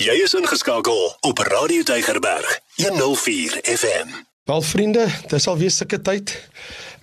Jy 0.00 0.14
is 0.24 0.32
ingeskakel 0.32 0.96
op 1.28 1.38
Radio 1.44 1.82
Tygerberg 1.84 2.60
104 2.76 3.58
FM. 3.62 4.08
Wel 4.48 4.62
vriende, 4.62 5.04
dis 5.28 5.46
alweer 5.46 5.70
sulke 5.70 5.98
tyd. 6.00 6.32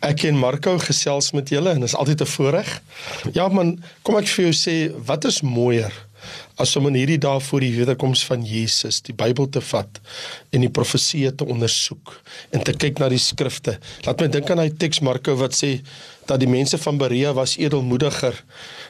Ek 0.02 0.24
en 0.26 0.40
Marco 0.42 0.74
gesels 0.82 1.30
met 1.38 1.54
julle 1.54 1.76
en 1.76 1.86
dit 1.86 1.92
is 1.92 1.96
altyd 1.96 2.26
'n 2.26 2.32
voorreg. 2.34 2.82
Ja 3.38 3.48
man, 3.54 3.84
kom 4.02 4.18
ek 4.18 4.28
vir 4.28 4.50
jou 4.50 4.54
sê, 4.54 5.06
wat 5.06 5.30
is 5.30 5.42
mooier 5.42 5.94
as 6.56 6.76
om 6.76 6.88
in 6.88 6.98
hierdie 6.98 7.20
dae 7.22 7.40
voor 7.40 7.60
die 7.60 7.76
wederkoms 7.76 8.26
van 8.26 8.46
Jesus 8.46 9.02
die 9.06 9.14
Bybel 9.14 9.50
te 9.50 9.62
vat 9.62 10.00
en 10.50 10.62
die 10.66 10.74
profeseë 10.74 11.36
te 11.38 11.46
ondersoek 11.46 12.22
en 12.50 12.64
te 12.64 12.74
kyk 12.74 12.98
na 12.98 13.10
die 13.10 13.22
skrifte. 13.22 13.78
Laat 14.06 14.22
my 14.22 14.28
dink 14.28 14.50
aan 14.50 14.58
daai 14.58 14.74
teks 14.74 15.00
Marco 15.06 15.36
wat 15.36 15.54
sê 15.54 15.82
dat 16.26 16.40
die 16.40 16.50
mense 16.50 16.78
van 16.78 16.98
Berea 16.98 17.34
was 17.34 17.58
edelmoediger 17.58 18.44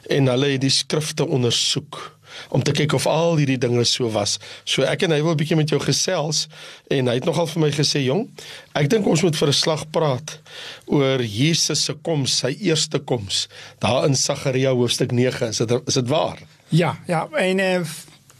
en 0.10 0.28
hulle 0.28 0.54
het 0.56 0.62
die 0.62 0.74
skrifte 0.74 1.28
ondersoek 1.28 2.17
om 2.50 2.64
te 2.64 2.72
kyk 2.72 2.94
of 2.94 3.08
al 3.08 3.38
hierdie 3.38 3.58
dinge 3.58 3.84
so 3.86 4.10
was. 4.14 4.38
So 4.66 4.84
ek 4.84 5.04
en 5.08 5.12
hy 5.12 5.22
wil 5.22 5.34
'n 5.34 5.38
bietjie 5.38 5.58
met 5.58 5.70
jou 5.70 5.80
gesels 5.80 6.48
en 6.90 7.08
hy 7.08 7.16
het 7.16 7.26
nogal 7.26 7.48
vir 7.48 7.62
my 7.62 7.72
gesê, 7.72 8.04
"Jong, 8.04 8.28
ek 8.76 8.90
dink 8.90 9.08
ons 9.08 9.22
moet 9.22 9.36
vir 9.36 9.48
'n 9.48 9.54
slag 9.54 9.90
praat 9.92 10.40
oor 10.86 11.22
Jesus 11.22 11.84
se 11.84 11.94
koms, 11.94 12.38
sy 12.38 12.58
eerste 12.60 13.00
koms, 13.00 13.48
daar 13.80 14.06
in 14.06 14.16
Sagaria 14.16 14.72
hoofstuk 14.72 15.12
9. 15.12 15.48
Is 15.48 15.58
dit 15.58 15.72
is 15.88 15.94
dit 15.94 16.08
waar?" 16.08 16.38
Ja, 16.70 16.98
ja, 17.08 17.28
en 17.32 17.60
uh, 17.60 17.82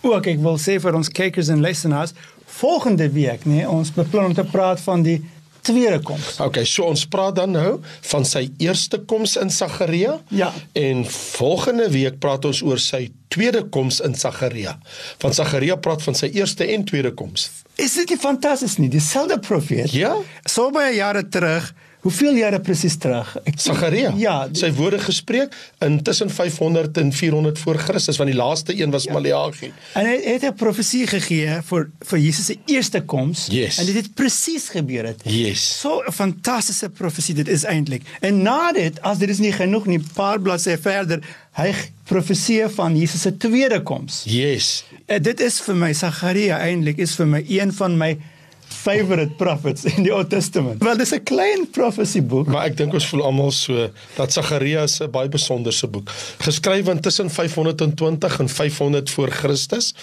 ook 0.02 0.28
ek 0.28 0.40
wil 0.40 0.58
sê 0.58 0.80
vir 0.80 0.96
ons 0.96 1.10
kykers 1.10 1.48
en 1.48 1.62
luisteraars, 1.62 2.14
volgende 2.46 3.10
week, 3.10 3.46
nee, 3.46 3.70
ons 3.70 3.92
beplan 3.94 4.26
om 4.26 4.34
te 4.34 4.44
praat 4.44 4.82
van 4.82 5.04
die 5.04 5.22
tweede 5.62 6.00
koms. 6.06 6.40
Okay, 6.44 6.66
so 6.66 6.88
ons 6.88 7.06
praat 7.10 7.36
dan 7.40 7.52
nou 7.56 7.78
van 8.12 8.26
sy 8.28 8.48
eerste 8.64 9.00
koms 9.10 9.36
in 9.42 9.50
Sagaria. 9.54 10.18
Ja. 10.34 10.52
En 10.78 11.06
volgende 11.12 11.90
week 11.94 12.20
praat 12.24 12.46
ons 12.46 12.62
oor 12.66 12.82
sy 12.82 13.08
tweede 13.34 13.64
koms 13.74 14.00
in 14.06 14.16
Sagaria. 14.16 14.78
Van 15.22 15.34
Sagaria 15.34 15.76
praat 15.76 16.04
van 16.06 16.18
sy 16.18 16.32
eerste 16.38 16.68
en 16.74 16.86
tweede 16.88 17.14
koms. 17.18 17.50
Is 17.78 17.94
dit 18.00 18.16
nie 18.16 18.20
fantasties 18.22 18.78
nie? 18.82 18.90
Dieselfde 18.90 19.40
profeet. 19.40 19.92
Ja. 19.94 20.16
So 20.50 20.72
baie 20.74 20.96
jare 20.98 21.28
terug. 21.30 21.74
Hoeveel 22.06 22.36
jare 22.38 22.60
presies 22.62 22.96
terug? 23.02 23.34
Sagaria. 23.56 24.12
Ja, 24.16 24.36
sy 24.56 24.70
woorde 24.78 25.00
gespreek 25.02 25.56
in 25.84 25.98
tussen 26.06 26.30
500 26.30 26.98
en 27.02 27.10
400 27.14 27.60
voor 27.60 27.80
Christus, 27.82 28.20
want 28.22 28.30
die 28.30 28.38
laaste 28.38 28.76
een 28.78 28.94
was 28.94 29.08
ja. 29.10 29.14
Maleagi. 29.14 29.72
En 29.98 30.06
hy 30.06 30.18
het 30.24 30.46
'n 30.46 30.54
profesie 30.54 31.08
gegee 31.08 31.58
vir 31.70 31.90
vir 32.00 32.20
Jesus 32.20 32.46
se 32.46 32.58
eerste 32.66 33.02
koms 33.02 33.48
yes. 33.50 33.78
en 33.78 33.86
dit 33.86 33.96
het 33.96 34.14
presies 34.14 34.70
gebeur 34.70 35.06
het. 35.06 35.22
Yes. 35.24 35.80
So 35.80 36.04
'n 36.08 36.14
fantastiese 36.14 36.90
profesie 36.90 37.36
dit 37.36 37.48
is 37.48 37.64
eintlik. 37.64 38.04
En 38.22 38.42
na 38.42 38.72
dit, 38.72 39.02
as 39.02 39.18
dit 39.18 39.30
is 39.30 39.40
nie 39.40 39.52
genoeg 39.52 39.86
nie, 39.86 40.00
paar 40.14 40.40
bladsye 40.40 40.78
verder, 40.78 41.20
hy 41.52 41.74
profesie 42.04 42.68
van 42.68 42.98
Jesus 42.98 43.22
se 43.22 43.38
tweede 43.38 43.82
koms. 43.84 44.22
Yes. 44.26 44.86
En 45.06 45.22
dit 45.22 45.40
is 45.40 45.60
vir 45.62 45.76
my 45.76 45.94
Sagaria 45.94 46.60
eintlik 46.60 46.98
is 46.98 47.16
vir 47.16 47.28
my 47.28 47.44
een 47.48 47.74
van 47.74 47.98
my 47.98 48.18
favorite 48.68 49.36
prophets 49.36 49.86
in 49.86 50.04
die 50.04 50.14
Ou 50.14 50.24
Testament. 50.28 50.84
Wel 50.84 50.98
dis 50.98 51.14
'n 51.14 51.24
klein 51.24 51.70
prophecy 51.72 52.22
boek, 52.22 52.48
maar 52.48 52.66
ek 52.66 52.78
dink 52.78 52.94
ons 52.94 53.08
voel 53.08 53.24
almal 53.24 53.52
so 53.52 53.90
dat 54.16 54.32
Sagaria 54.32 54.86
'n 54.86 55.12
baie 55.12 55.30
besonderse 55.30 55.88
boek, 55.88 56.12
geskryf 56.40 56.88
in 56.88 57.02
tussen 57.02 57.30
520 57.30 58.40
en 58.40 58.50
500 58.50 59.10
voor 59.10 59.30
Christus. 59.30 59.94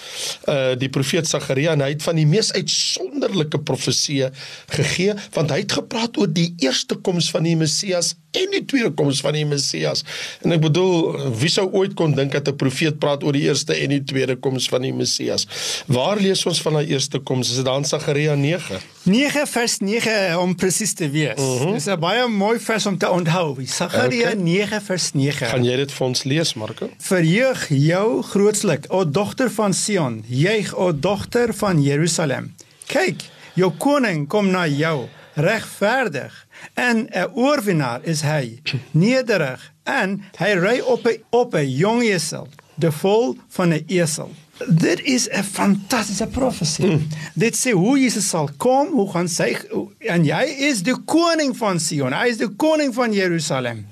Uh 0.47 0.75
die 0.75 0.89
profeet 0.89 1.27
Sagaria 1.27 1.71
en 1.71 1.81
hy 1.81 1.89
het 1.89 2.03
van 2.03 2.15
die 2.15 2.27
mees 2.27 2.51
uitsonderlike 2.53 3.59
profeseë 3.59 4.31
gegee 4.67 5.13
want 5.33 5.49
hy 5.49 5.59
het 5.59 5.71
gepraat 5.71 6.17
oor 6.17 6.31
die 6.31 6.53
eerste 6.57 6.95
koms 6.95 7.29
van 7.29 7.43
die 7.43 7.55
Messias 7.55 8.15
en 8.41 8.51
die 8.51 8.65
tweede 8.65 8.91
koms 8.91 9.21
van 9.25 9.33
die 9.37 9.45
Messias. 9.45 10.03
En 10.43 10.55
ek 10.55 10.61
bedoel, 10.61 11.31
wie 11.39 11.51
sou 11.51 11.67
ooit 11.71 11.93
kon 11.97 12.15
dink 12.15 12.31
dat 12.31 12.47
'n 12.47 12.55
profeet 12.55 12.99
praat 12.99 13.23
oor 13.23 13.33
die 13.33 13.47
eerste 13.47 13.73
en 13.75 13.89
die 13.89 14.03
tweede 14.03 14.35
koms 14.35 14.69
van 14.69 14.81
die 14.81 14.93
Messias? 14.93 15.47
Waar 15.87 16.17
lees 16.19 16.45
ons 16.45 16.61
van 16.61 16.73
daai 16.73 16.87
eerste 16.87 17.19
koms? 17.19 17.49
Is 17.49 17.55
dit 17.55 17.65
dan 17.65 17.85
Sagaria 17.85 18.35
9? 18.35 18.79
9 19.03 19.47
vers 19.47 19.79
9 19.79 20.39
om 20.39 20.55
presies 20.55 20.93
te 20.93 21.09
wees. 21.09 21.37
Uh 21.37 21.61
-huh. 21.61 21.73
Dis 21.73 21.85
'n 21.85 21.99
baie 21.99 22.27
mooi 22.27 22.59
vers 22.59 22.85
om 22.85 22.97
te 22.97 23.09
onthou. 23.09 23.65
Sagaria 23.65 24.31
okay. 24.31 24.41
9 24.41 24.81
vers 24.81 25.11
9. 25.13 25.47
Gaan 25.47 25.63
jy 25.63 25.75
dit 25.75 25.91
vir 25.91 26.07
ons 26.07 26.23
lees, 26.23 26.53
Marko? 26.53 26.89
Verheug 26.97 27.67
jou 27.69 28.21
grootslik, 28.21 28.85
o 28.89 29.09
dogter 29.09 29.51
van 29.51 29.73
Sion, 29.73 30.23
juig 30.27 30.73
o 30.75 30.99
dogter 30.99 31.53
van 31.53 31.83
Jerusalem. 31.83 32.55
Kyk, 32.85 33.21
jou 33.53 33.71
koning 33.77 34.27
kom 34.27 34.49
na 34.51 34.67
jou, 34.67 35.07
regverdig 35.33 36.44
en 36.73 37.07
'n 37.11 37.29
oorwinnaar 37.33 38.03
is 38.03 38.21
hy, 38.21 38.59
nederig 38.91 39.71
en 39.83 40.23
hy 40.37 40.53
ry 40.53 40.79
op 40.79 41.05
'n 41.05 41.21
op 41.29 41.55
'n 41.55 41.69
jong 41.69 42.01
esel, 42.03 42.47
die 42.75 42.91
vol 42.91 43.37
van 43.49 43.73
'n 43.73 43.83
esel. 43.87 44.31
Dit 44.67 45.01
is 45.03 45.29
'n 45.29 45.43
fantastiese 45.43 46.27
profesie. 46.27 46.85
Mm. 46.85 47.07
Dit 47.33 47.55
sê 47.55 47.71
hoe 47.71 47.99
Jesus 47.99 48.29
sal 48.29 48.49
kom, 48.57 48.87
hoe 48.87 49.11
gaan 49.11 49.27
sy 49.27 49.57
en 49.99 50.23
hy 50.23 50.45
is 50.69 50.83
die 50.83 50.97
koning 51.05 51.57
van 51.57 51.79
Sion. 51.79 52.13
Hy 52.13 52.27
is 52.27 52.37
die 52.37 52.55
koning 52.55 52.93
van 52.93 53.13
Jerusalem. 53.13 53.85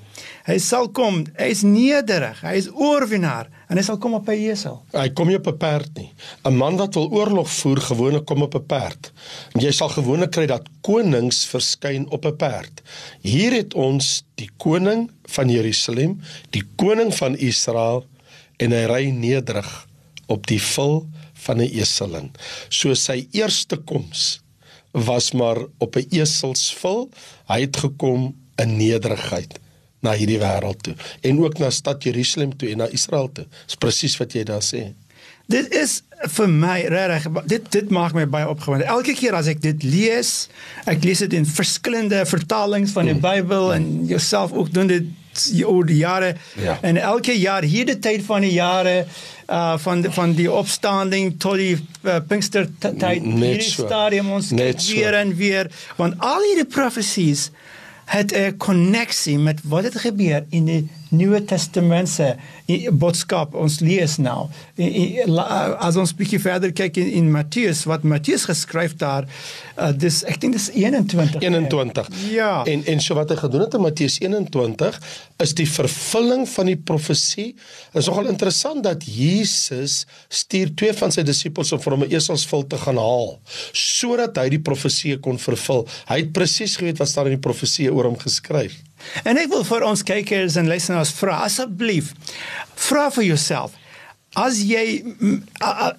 Hy 0.44 0.58
sal 0.60 0.90
kom, 0.92 1.22
hy 1.38 1.46
is 1.54 1.62
nederig, 1.64 2.42
hy 2.44 2.58
is 2.60 2.66
oorwinnaar 2.68 3.46
en 3.72 3.78
hy 3.80 3.84
sal 3.86 3.96
kom 3.96 4.12
op 4.18 4.26
'n 4.28 4.36
esel. 4.52 4.82
Hy 4.92 5.08
kom 5.16 5.28
nie 5.28 5.38
op 5.38 5.46
'n 5.48 5.56
perd 5.56 5.88
nie. 5.96 6.12
'n 6.44 6.52
Man 6.52 6.76
wat 6.76 6.94
wil 6.94 7.08
oorlog 7.08 7.48
voer, 7.48 7.80
gewoonlik 7.80 8.26
kom 8.26 8.42
op 8.42 8.54
'n 8.54 8.66
perd. 8.66 9.12
En 9.54 9.60
jy 9.60 9.72
sal 9.72 9.88
gewoonlik 9.88 10.32
kry 10.32 10.46
dat 10.46 10.68
konings 10.82 11.46
verskyn 11.46 12.10
op 12.10 12.26
'n 12.26 12.36
perd. 12.36 12.82
Hier 13.22 13.52
het 13.52 13.74
ons 13.74 14.22
die 14.34 14.50
koning 14.58 15.10
van 15.24 15.48
Jerusalem, 15.48 16.20
die 16.50 16.64
koning 16.76 17.14
van 17.14 17.36
Israel 17.36 18.04
en 18.58 18.70
hy 18.70 18.84
ry 18.84 19.10
nederig 19.10 19.88
op 20.28 20.46
die 20.46 20.60
vul 20.60 21.08
van 21.32 21.56
'n 21.56 21.72
eseling. 21.72 22.30
So 22.68 22.94
sy 22.94 23.28
eerste 23.32 23.76
koms 23.76 24.40
was 24.92 25.32
maar 25.32 25.56
op 25.78 25.96
'n 25.96 26.06
eselsvul. 26.10 27.08
Hy 27.48 27.60
het 27.60 27.76
gekom 27.76 28.34
in 28.56 28.76
nederigheid 28.76 29.63
na 30.04 30.14
hierdie 30.18 30.40
wêreld 30.42 30.82
toe 30.86 30.94
en 31.24 31.40
ook 31.42 31.58
na 31.62 31.70
stad 31.74 32.04
Jerusalem 32.04 32.54
toe 32.56 32.70
en 32.74 32.84
na 32.84 32.90
Israel 32.92 33.30
toe. 33.32 33.46
Dis 33.66 33.80
presies 33.80 34.18
wat 34.20 34.36
jy 34.36 34.44
daar 34.48 34.64
sê. 34.64 34.90
Dit 35.50 35.74
is 35.76 35.98
vir 36.32 36.48
my 36.48 36.78
regtig 36.88 37.42
dit 37.50 37.66
dit 37.74 37.90
maak 37.92 38.14
my 38.16 38.24
baie 38.30 38.48
opgewonde. 38.48 38.86
Elke 38.88 39.12
keer 39.16 39.36
as 39.36 39.50
ek 39.52 39.60
dit 39.64 39.84
lees, 39.84 40.32
ek 40.88 41.04
lees 41.04 41.20
dit 41.26 41.36
in 41.36 41.44
verskillende 41.48 42.22
vertalings 42.28 42.94
van 42.96 43.10
die 43.10 43.16
mm. 43.16 43.24
Bybel 43.24 43.74
en 43.74 43.90
jouself 44.08 44.54
ook 44.56 44.72
doen 44.72 44.88
dit 44.88 45.12
oor 45.66 45.86
die 45.86 45.98
jare 45.98 46.36
ja. 46.62 46.78
en 46.82 46.96
elke 46.96 47.34
jaar 47.38 47.62
hierde 47.66 47.98
tyd 47.98 48.22
van 48.26 48.44
die 48.46 48.54
jare 48.54 49.04
uh 49.50 49.74
van 49.78 50.00
die, 50.00 50.10
van 50.10 50.32
die 50.32 50.46
opstanding 50.50 51.34
tot 51.42 51.58
die 51.60 51.74
uh, 51.74 52.20
Pinkster 52.28 52.68
tyd 52.80 53.26
hierdie 53.26 53.66
so. 53.66 53.84
stadium 53.84 54.30
ons 54.32 54.52
weer 54.54 54.78
so. 54.78 55.20
en 55.20 55.34
weer 55.36 55.70
want 55.98 56.14
al 56.24 56.46
hierdie 56.48 56.68
profesies 56.70 57.50
het 58.04 58.32
'n 58.32 58.56
koneksie 58.56 59.38
met 59.38 59.60
wat 59.62 59.82
het 59.82 59.98
gebeur 59.98 60.44
in 60.48 60.64
die 60.64 60.90
Nuwe 61.14 61.40
Testament 61.48 62.10
se 62.10 62.34
boodskap 62.92 63.54
ons 63.58 63.78
lees 63.84 64.16
nou. 64.22 64.48
As 65.84 65.98
ons 66.00 66.14
bietjie 66.16 66.40
verder 66.42 66.72
kyk 66.76 66.98
in, 67.02 67.10
in 67.20 67.30
Matteus 67.32 67.84
wat 67.90 68.06
Matteus 68.08 68.46
geskryf 68.48 68.96
daar, 69.00 69.28
uh, 69.76 69.90
dis 69.92 70.22
ek 70.30 70.40
dink 70.42 70.56
dis 70.56 70.70
21. 70.74 71.40
21. 71.42 72.10
Ja. 72.32 72.62
En 72.70 72.84
en 72.90 73.02
so 73.04 73.16
wat 73.18 73.32
hy 73.32 73.38
gedoen 73.40 73.66
het 73.66 73.76
in 73.78 73.84
Matteus 73.84 74.18
21 74.22 75.00
is 75.44 75.54
die 75.58 75.68
vervulling 75.68 76.46
van 76.48 76.70
die 76.70 76.78
profesie. 76.78 77.50
Is 77.92 78.08
nogal 78.10 78.30
interessant 78.32 78.84
dat 78.86 79.04
Jesus 79.04 80.04
stuur 80.32 80.72
twee 80.78 80.94
van 80.96 81.12
sy 81.14 81.24
disippels 81.26 81.72
om 81.74 81.82
vir 81.82 81.96
hom 81.96 82.06
'n 82.06 82.14
eselsvul 82.14 82.66
te 82.66 82.80
gaan 82.80 83.00
haal 83.00 83.38
sodat 83.72 84.36
hy 84.40 84.48
die 84.56 84.62
profesie 84.62 85.18
kon 85.20 85.38
vervul. 85.38 85.86
Hy 86.08 86.18
het 86.22 86.32
presies 86.36 86.76
geweet 86.80 86.98
wat 86.98 87.08
staan 87.08 87.30
in 87.30 87.38
die 87.38 87.46
profesie 87.48 87.90
oor 87.92 88.08
hom 88.10 88.18
geskryf. 88.18 88.76
En 89.24 89.38
ek 89.38 89.48
wil 89.48 89.64
vir 89.64 89.82
ons 89.82 90.02
kykers 90.02 90.56
en 90.56 90.68
luisteraars 90.68 91.12
vra 91.12 91.42
asseblief 91.44 92.12
vra 92.88 93.10
vir 93.10 93.24
jouself 93.24 93.72
as 94.34 94.58
jy 94.66 95.02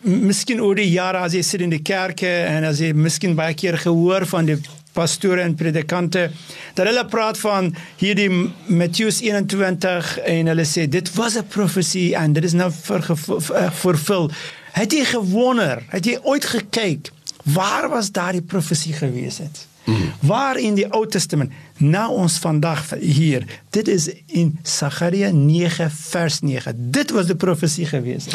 miskien 0.04 0.60
oor 0.60 0.76
die 0.76 0.90
jare 0.92 1.24
as 1.24 1.36
jy 1.36 1.44
sit 1.46 1.64
in 1.64 1.72
die 1.72 1.84
kerke 1.86 2.28
en 2.28 2.68
as 2.68 2.82
jy 2.84 2.92
miskien 2.94 3.36
baie 3.36 3.56
keer 3.56 3.78
gehoor 3.80 4.28
van 4.28 4.50
die 4.50 4.58
pastore 4.96 5.44
en 5.44 5.56
predikante 5.60 6.30
dat 6.76 6.88
hulle 6.88 7.04
praat 7.12 7.40
van 7.40 7.72
hierdie 8.00 8.30
Matteus 8.72 9.22
21 9.24 10.12
en 10.32 10.52
hulle 10.52 10.68
sê 10.68 10.88
dit 10.92 11.12
was 11.16 11.38
'n 11.38 11.48
profesie 11.48 12.16
en 12.16 12.34
dit 12.34 12.44
is 12.44 12.54
nou 12.54 12.72
vervul. 12.72 14.32
Het 14.72 14.92
jy 14.92 15.06
gewonder 15.06 15.84
het 15.90 16.06
jy 16.06 16.18
ooit 16.24 16.46
gekyk 16.46 17.12
waar 17.44 17.90
was 17.90 18.12
daardie 18.12 18.42
profesie 18.42 18.94
gewees 18.94 19.38
het? 19.38 19.68
Mm. 19.86 20.12
Waar 20.20 20.58
in 20.58 20.76
die 20.76 20.88
Ou 20.92 21.08
Testament 21.08 21.52
nou 21.78 22.14
ons 22.22 22.38
vandag 22.40 22.94
hier 23.02 23.46
dit 23.76 23.88
is 23.92 24.08
in 24.28 24.60
Sagaria 24.64 25.32
9 25.36 25.90
vers 25.92 26.40
9 26.42 26.74
dit 26.96 27.12
was 27.16 27.26
die 27.28 27.36
profesie 27.36 27.86
gewees 27.90 28.26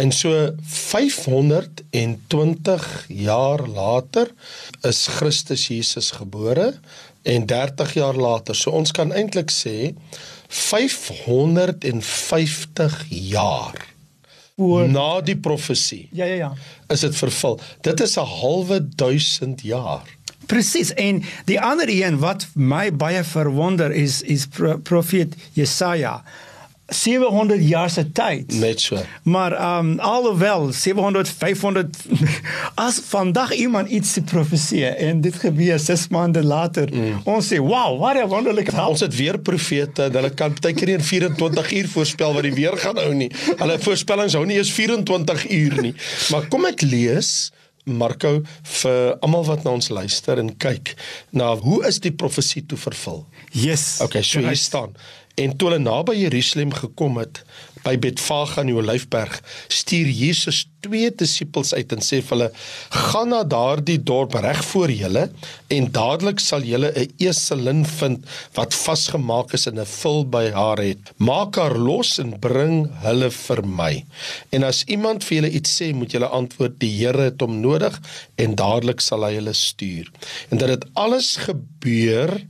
en 0.00 0.12
so 0.12 0.54
520 0.74 3.04
jaar 3.08 3.68
later 3.68 4.26
is 4.88 5.06
Christus 5.18 5.68
Jesus 5.68 6.10
gebore 6.18 6.72
en 7.22 7.46
30 7.46 7.94
jaar 7.94 8.16
later 8.16 8.54
so 8.54 8.70
ons 8.70 8.92
kan 8.92 9.12
eintlik 9.12 9.50
sê 9.54 9.94
550 10.50 13.04
jaar 13.08 13.90
voor 14.60 14.88
Na 14.88 15.20
die 15.24 15.38
profesie 15.38 16.08
Ja 16.12 16.24
ja 16.24 16.34
ja. 16.34 16.52
is 16.88 17.00
dit 17.00 17.16
vervul. 17.16 17.60
Dit 17.80 18.00
is 18.00 18.16
'n 18.16 18.28
halwe 18.40 18.88
duisend 18.94 19.62
jaar. 19.62 20.04
Presies. 20.50 20.94
En 20.94 21.22
die 21.44 21.60
ander 21.60 21.88
een 21.88 22.18
wat 22.18 22.46
my 22.54 22.88
baie 22.92 23.24
verwonder 23.24 23.92
is 23.94 24.20
is 24.22 24.46
pro, 24.46 24.78
profeet 24.82 25.34
Jesaja. 25.54 26.22
700 26.90 27.62
jaar 27.68 27.90
se 27.90 28.12
tyd. 28.12 28.52
Net 28.58 28.80
so. 28.80 28.98
Maar 29.22 29.52
ehm 29.52 29.90
um, 29.90 29.98
alhoewel 29.98 30.72
700 30.72 31.28
500 31.28 31.96
as 32.86 33.00
vandag 33.08 33.52
iemand 33.52 33.88
iets 33.88 34.12
se 34.12 34.22
profeseer 34.22 34.96
en 34.96 35.20
dit 35.20 35.34
gebeur 35.34 35.78
6 35.78 36.08
maande 36.08 36.44
later, 36.44 36.88
mm. 36.92 37.20
ons 37.24 37.46
sê, 37.46 37.58
"Wow, 37.58 37.98
wat 37.98 38.16
'n 38.16 38.26
wonderlike 38.26 38.70
Ja, 38.70 38.88
ons 38.88 39.00
het 39.00 39.16
weer 39.16 39.38
profete 39.38 40.02
en 40.02 40.12
hulle 40.12 40.30
kan 40.30 40.54
baie 40.60 40.74
keer 40.74 40.86
nie 40.86 40.96
in 40.96 41.04
24 41.04 41.72
uur 41.72 41.88
voorspel 41.88 42.32
wat 42.32 42.42
die 42.42 42.54
weer 42.54 42.76
gaan 42.76 42.96
hou 42.96 43.14
nie. 43.14 43.30
Hulle 43.56 43.78
voorspellings 43.78 44.32
hou 44.32 44.46
nie 44.46 44.56
eens 44.56 44.72
24 44.72 45.50
uur 45.50 45.80
nie. 45.80 45.94
Maar 46.30 46.46
kom 46.48 46.64
ek 46.64 46.80
lees 46.82 47.52
Marko 47.84 48.40
vir 48.82 49.16
almal 49.24 49.46
wat 49.48 49.64
na 49.64 49.72
ons 49.76 49.88
luister 49.88 50.38
en 50.38 50.52
kyk 50.60 50.94
na 51.32 51.54
hoe 51.56 51.80
is 51.88 52.00
die 52.04 52.12
profesie 52.12 52.62
toe 52.66 52.78
vervul. 52.78 53.24
Yes. 53.52 54.00
Okay, 54.04 54.22
so 54.22 54.42
hier 54.44 54.56
staan. 54.56 54.94
En 55.40 55.56
toe 55.56 55.70
hulle 55.70 55.80
naby 55.82 56.18
Jerusalem 56.20 56.72
gekom 56.76 57.16
het 57.22 57.42
by 57.84 57.96
Betfage 58.00 58.60
aan 58.60 58.70
die 58.70 58.76
Olyfberg, 58.76 59.40
stuur 59.72 60.08
Jesus 60.12 60.66
twee 60.84 61.10
disippels 61.12 61.72
uit 61.76 61.92
en 61.92 62.02
sê 62.04 62.20
vir 62.22 62.34
hulle: 62.34 62.48
"Gaan 62.90 63.32
na 63.32 63.42
daardie 63.44 63.98
dorp 64.10 64.34
reg 64.34 64.62
voor 64.72 64.90
julle 64.90 65.24
en 65.76 65.88
dadelik 65.92 66.40
sal 66.40 66.62
julle 66.62 66.92
'n 66.92 67.12
eselin 67.18 67.84
vind 67.84 68.24
wat 68.54 68.74
vasgemaak 68.74 69.52
is 69.54 69.66
en 69.66 69.78
'n 69.78 69.86
vul 69.86 70.24
by 70.24 70.50
haar 70.50 70.78
het. 70.78 70.98
Maak 71.18 71.56
haar 71.56 71.76
los 71.76 72.18
en 72.18 72.38
bring 72.40 72.88
hulle 73.04 73.30
vir 73.30 73.62
my. 73.66 74.04
En 74.52 74.64
as 74.64 74.84
iemand 74.84 75.24
vir 75.24 75.36
julle 75.36 75.52
iets 75.52 75.70
sê, 75.80 75.94
moet 75.94 76.12
julle 76.12 76.28
antwoord: 76.28 76.80
Die 76.80 76.96
Here 77.00 77.22
het 77.22 77.40
hom 77.40 77.60
nodig 77.60 78.00
en 78.36 78.54
dadelik 78.54 79.00
sal 79.00 79.24
hy 79.24 79.34
hulle 79.34 79.52
stuur." 79.52 80.10
En 80.50 80.58
dat 80.58 80.68
dit 80.68 80.84
alles 80.94 81.36
gebeur 81.36 82.40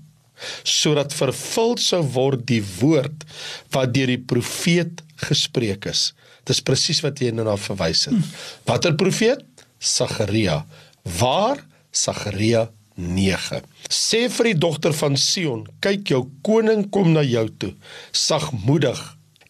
sodat 0.63 1.15
vervul 1.15 1.77
sou 1.77 2.03
word 2.15 2.47
die 2.49 2.63
woord 2.81 3.25
wat 3.75 3.95
deur 3.95 4.07
die 4.07 4.25
profeet 4.33 5.03
gespreek 5.29 5.87
is. 5.91 6.11
Dis 6.49 6.63
presies 6.65 7.03
wat 7.05 7.21
jy 7.21 7.31
nou 7.35 7.45
na 7.45 7.57
verwys 7.61 8.07
het. 8.09 8.35
Watter 8.69 8.97
profeet? 8.97 9.43
Sagaria. 9.79 10.65
Waar? 11.21 11.65
Sagaria 11.93 12.69
9. 13.01 13.63
Sê 13.91 14.27
vir 14.33 14.51
die 14.51 14.59
dogter 14.61 14.95
van 14.97 15.17
Sion, 15.19 15.65
kyk 15.85 16.13
jou 16.13 16.25
koning 16.47 16.87
kom 16.93 17.13
na 17.15 17.25
jou 17.25 17.47
toe, 17.63 17.73
sagmoedig 18.13 19.01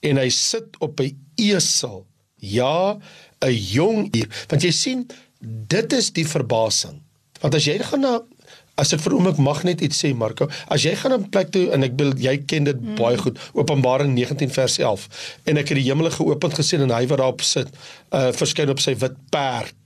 en 0.07 0.21
hy 0.21 0.29
sit 0.33 0.79
op 0.81 1.01
'n 1.01 1.17
esel. 1.37 2.07
Ja, 2.41 2.99
'n 3.43 3.53
jong 3.53 4.11
dier. 4.11 4.29
Want 4.49 4.63
jy 4.63 4.71
sien, 4.71 5.07
dit 5.41 5.93
is 5.93 6.11
die 6.13 6.27
verbasing. 6.27 7.03
Want 7.41 7.55
as 7.55 7.65
jy 7.65 7.79
gaan 7.79 8.01
na 8.01 8.21
as 8.81 8.95
ek 8.97 9.03
vir 9.05 9.17
oomblik 9.17 9.41
mag 9.43 9.63
net 9.69 9.83
iets 9.85 10.01
sê 10.03 10.13
Marco, 10.17 10.49
as 10.73 10.85
jy 10.87 10.95
gaan 10.99 11.17
'n 11.19 11.29
plek 11.33 11.53
toe 11.55 11.69
en 11.75 11.85
ek 11.85 11.99
wil 12.01 12.15
jy 12.17 12.37
ken 12.49 12.65
dit 12.65 12.81
mm. 12.81 12.97
baie 13.01 13.19
goed, 13.21 13.39
Openbaring 13.55 14.15
19 14.17 14.51
vers 14.57 14.79
11 14.79 15.09
en 15.47 15.61
ek 15.61 15.73
het 15.73 15.81
die 15.81 15.89
hemele 15.91 16.11
geopen 16.15 16.57
gesien 16.57 16.87
en 16.87 16.95
hy 16.95 17.05
wat 17.11 17.21
daarop 17.21 17.45
sit, 17.45 17.69
uh 18.13 18.31
verskyn 18.41 18.73
op 18.73 18.81
sy 18.81 18.95
wit 18.95 19.17
perd. 19.31 19.77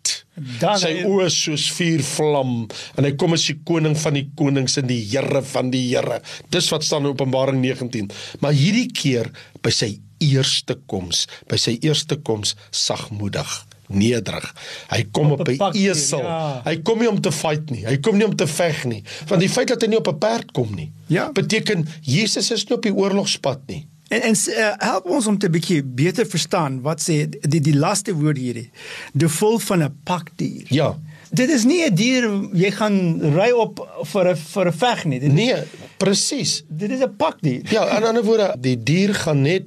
Dan 0.61 0.79
sy 0.79 0.93
hy- 0.93 1.05
oë 1.07 1.29
soos 1.31 1.69
vuur 1.77 2.03
vlam 2.03 2.55
en 2.99 3.05
hy 3.05 3.13
kom 3.19 3.37
as 3.37 3.47
die 3.47 3.59
koning 3.67 3.97
van 3.97 4.15
die 4.19 4.29
konings 4.37 4.79
en 4.79 4.87
die 4.91 5.03
Here 5.03 5.43
van 5.43 5.71
die 5.71 5.85
Here. 5.91 6.21
Dis 6.51 6.71
wat 6.71 6.85
staan 6.85 7.05
in 7.05 7.15
Openbaring 7.15 7.61
19. 7.63 8.11
Maar 8.41 8.53
hierdie 8.53 8.91
keer 8.93 9.31
by 9.63 9.71
sy 9.71 9.99
eerste 10.21 10.77
koms, 10.87 11.27
by 11.51 11.57
sy 11.61 11.79
eerste 11.83 12.17
koms 12.17 12.55
sagmoedig 12.71 13.65
nederig. 13.95 14.55
Hy 14.91 15.05
kom 15.11 15.33
op, 15.33 15.41
Op 15.41 15.49
'n 15.49 15.53
'n 15.59 15.73
esel. 15.91 16.19
ja. 16.23 16.61
Hy 16.65 16.77
kom 16.83 16.99
nie 16.99 17.09
om 17.09 17.21
te 17.21 17.33
fight 17.33 17.71
nie. 17.71 17.85
Hy 17.87 17.97
kom 17.99 18.17
nie 18.17 18.27
om 18.27 18.37
te 18.37 18.47
veg 18.47 18.85
nie. 18.85 19.03
Want 19.29 19.41
die 19.41 19.49
feit 19.51 19.69
dat 19.69 19.81
hy 19.83 19.89
nie 19.89 19.99
op 19.99 20.09
'n 20.09 20.19
perd 20.19 20.53
kom 20.53 20.75
nie, 20.75 20.93
Ja. 21.07 21.33
beteken 21.33 21.87
Jesus 22.03 22.51
is 22.51 22.65
nie 22.69 22.77
op 22.77 22.83
die 22.83 22.95
oorlogspad 22.95 23.61
nie. 23.67 23.87
En 24.09 24.21
en 24.23 24.35
uh, 24.49 24.73
help 24.79 25.07
ons 25.11 25.27
om 25.27 25.39
te 25.39 25.51
bietjie 25.51 25.83
beter 25.83 26.27
verstaan 26.27 26.81
wat 26.83 27.01
sê 27.01 27.29
die 27.41 27.61
die 27.61 27.75
laaste 27.77 28.15
woord 28.15 28.37
hierdie. 28.39 28.71
Die 29.15 29.29
vol 29.29 29.59
van 29.59 29.83
'n 29.83 29.95
pakdier. 30.05 30.65
Ja. 30.69 30.97
Dit 31.31 31.49
is 31.51 31.65
nie 31.65 31.85
'n 31.87 31.95
dier 31.95 32.31
jy 32.53 32.71
gaan 32.71 33.21
ry 33.35 33.51
op 33.51 33.89
vir 34.03 34.29
'n 34.31 34.37
vir 34.37 34.67
'n 34.67 34.73
veg 34.73 35.05
nie. 35.05 35.21
Dit, 35.21 35.33
Nee, 35.33 35.55
presies. 35.97 36.63
dit 36.69 36.91
is 36.91 37.01
'n 37.01 37.17
pakdier. 37.17 37.63
Ja, 37.71 37.97
in 37.97 38.05
ander 38.05 38.23
woorde, 38.25 38.57
die 38.61 38.83
dier 38.83 39.15
gaan 39.15 39.41
net 39.43 39.63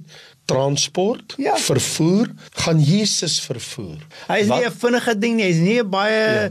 transport, 0.48 1.34
Ja. 1.38 1.58
vervoer, 1.60 2.32
gaan 2.64 2.80
Jesus 2.80 3.40
vervoer. 3.44 4.00
Hy 4.28 4.40
is 4.44 4.48
Wat- 4.48 4.60
nie 4.60 4.68
'n 4.68 4.80
vinnige 4.80 5.14
ding 5.20 5.36
nie, 5.36 5.44
hy 5.46 5.50
is 5.52 5.62
nie 5.64 5.80
'n 5.84 5.90
baie 5.90 6.24
ja. 6.42 6.50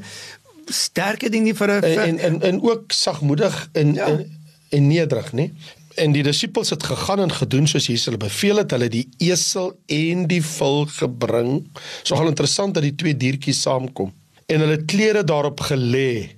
sterke 0.70 1.28
ding 1.30 1.44
nie 1.44 1.54
vir 1.54 1.68
'n 1.70 1.84
en 1.84 1.98
en 1.98 2.18
en, 2.18 2.42
en 2.42 2.62
ook 2.62 2.92
sagmoedig 2.92 3.68
en, 3.72 3.94
Ja. 3.94 4.06
en 4.06 4.30
en 4.70 4.86
nederig, 4.88 5.32
nê? 5.32 5.50
En 5.96 6.12
die 6.12 6.22
disippels 6.22 6.70
het 6.70 6.82
gegaan 6.82 7.20
en 7.20 7.32
gedoen 7.32 7.66
soos 7.66 7.86
Jesus 7.86 8.04
hulle 8.04 8.18
beveel 8.18 8.56
het. 8.56 8.70
Hulle 8.70 8.88
die 8.88 9.08
esel 9.18 9.78
en 9.86 10.26
die 10.26 10.42
vul 10.44 10.86
gebring. 10.86 11.66
So 12.02 12.16
gaan 12.16 12.26
interessant 12.26 12.74
dat 12.74 12.82
die 12.82 12.94
twee 12.94 13.16
diertjies 13.16 13.62
saamkom. 13.62 14.12
En 14.46 14.60
hulle 14.60 14.84
klere 14.84 15.24
daarop 15.24 15.60
gelê 15.60 16.36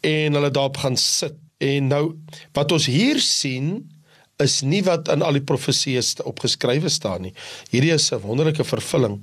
en 0.00 0.32
hulle 0.34 0.50
daarop 0.50 0.76
gaan 0.76 0.96
sit. 0.96 1.34
En 1.58 1.86
nou 1.88 2.14
wat 2.52 2.72
ons 2.72 2.86
hier 2.86 3.18
sien 3.20 3.90
is 4.38 4.60
nie 4.62 4.82
wat 4.86 5.08
in 5.10 5.22
al 5.26 5.32
die 5.32 5.42
profesieë 5.42 6.02
sta- 6.02 6.24
opgeskrywe 6.30 6.88
staan 6.88 7.22
nie. 7.22 7.32
Hierdie 7.72 7.92
is 7.94 8.12
'n 8.12 8.20
wonderlike 8.22 8.64
vervulling. 8.64 9.20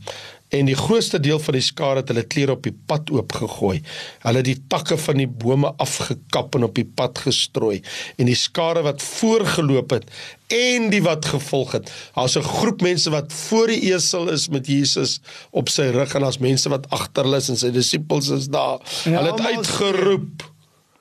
En 0.51 0.65
die 0.65 0.75
grootste 0.75 1.19
deel 1.19 1.39
van 1.39 1.53
die 1.53 1.61
skare 1.61 1.95
het 1.99 2.07
hulle 2.07 2.23
klere 2.23 2.51
op 2.51 2.63
die 2.63 2.75
pad 2.85 3.09
oopgegooi. 3.11 3.81
Hulle 4.19 4.37
het 4.37 4.45
die 4.45 4.61
takke 4.69 4.97
van 4.97 5.17
die 5.17 5.27
bome 5.27 5.73
afgekap 5.77 6.55
en 6.55 6.63
op 6.63 6.75
die 6.75 6.85
pad 6.85 7.17
gestrooi. 7.17 7.81
En 8.17 8.25
die 8.25 8.35
skare 8.35 8.81
wat 8.83 9.01
voorgeloop 9.01 9.89
het 9.89 10.03
en 10.47 10.89
die 10.89 11.01
wat 11.01 11.25
gevolg 11.25 11.71
het. 11.71 11.91
Daar's 12.15 12.35
'n 12.37 12.41
groep 12.43 12.81
mense 12.81 13.09
wat 13.09 13.33
voor 13.33 13.67
die 13.67 13.93
esel 13.93 14.29
is 14.29 14.47
met 14.49 14.67
Jesus 14.67 15.19
op 15.51 15.69
sy 15.69 15.81
rug 15.91 16.13
en 16.15 16.21
daar's 16.21 16.37
mense 16.39 16.69
wat 16.69 16.89
agter 16.89 17.23
hulle 17.23 17.37
is 17.37 17.49
en 17.49 17.57
sy 17.57 17.71
disippels 17.71 18.29
is 18.29 18.47
daar. 18.47 18.79
Ja, 19.05 19.11
hulle 19.23 19.31
het 19.31 19.41
uitgeroep: 19.57 20.51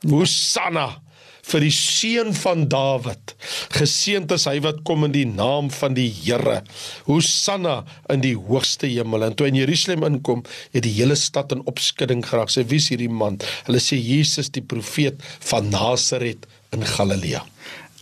Hosanna! 0.08 1.02
Vir 1.44 1.64
die 1.67 1.73
seun 1.75 2.32
van 2.37 2.67
Dawid. 2.73 3.35
Geseënd 3.76 4.32
is 4.37 4.46
hy 4.49 4.56
wat 4.64 4.82
kom 4.88 5.06
in 5.08 5.14
die 5.14 5.26
naam 5.29 5.70
van 5.75 5.96
die 5.96 6.08
Here. 6.08 6.61
Hosanna 7.08 7.82
in 8.12 8.25
die 8.25 8.35
hoogste 8.37 8.91
hemel. 8.91 9.29
En 9.29 9.37
toe 9.37 9.49
in 9.50 9.61
Jerusalem 9.61 10.06
inkom, 10.08 10.44
het 10.75 10.87
die 10.87 10.94
hele 10.99 11.19
stad 11.20 11.52
in 11.55 11.64
opskudding 11.70 12.25
geraak. 12.26 12.52
Sê 12.52 12.67
wie 12.69 12.81
is 12.82 12.91
hierdie 12.93 13.12
man? 13.12 13.41
Hulle 13.69 13.82
sê 13.82 14.01
Jesus 14.01 14.53
die 14.55 14.65
profeet 14.65 15.20
van 15.51 15.70
Nasaret 15.72 16.48
in 16.74 16.86
Galilea. 16.96 17.44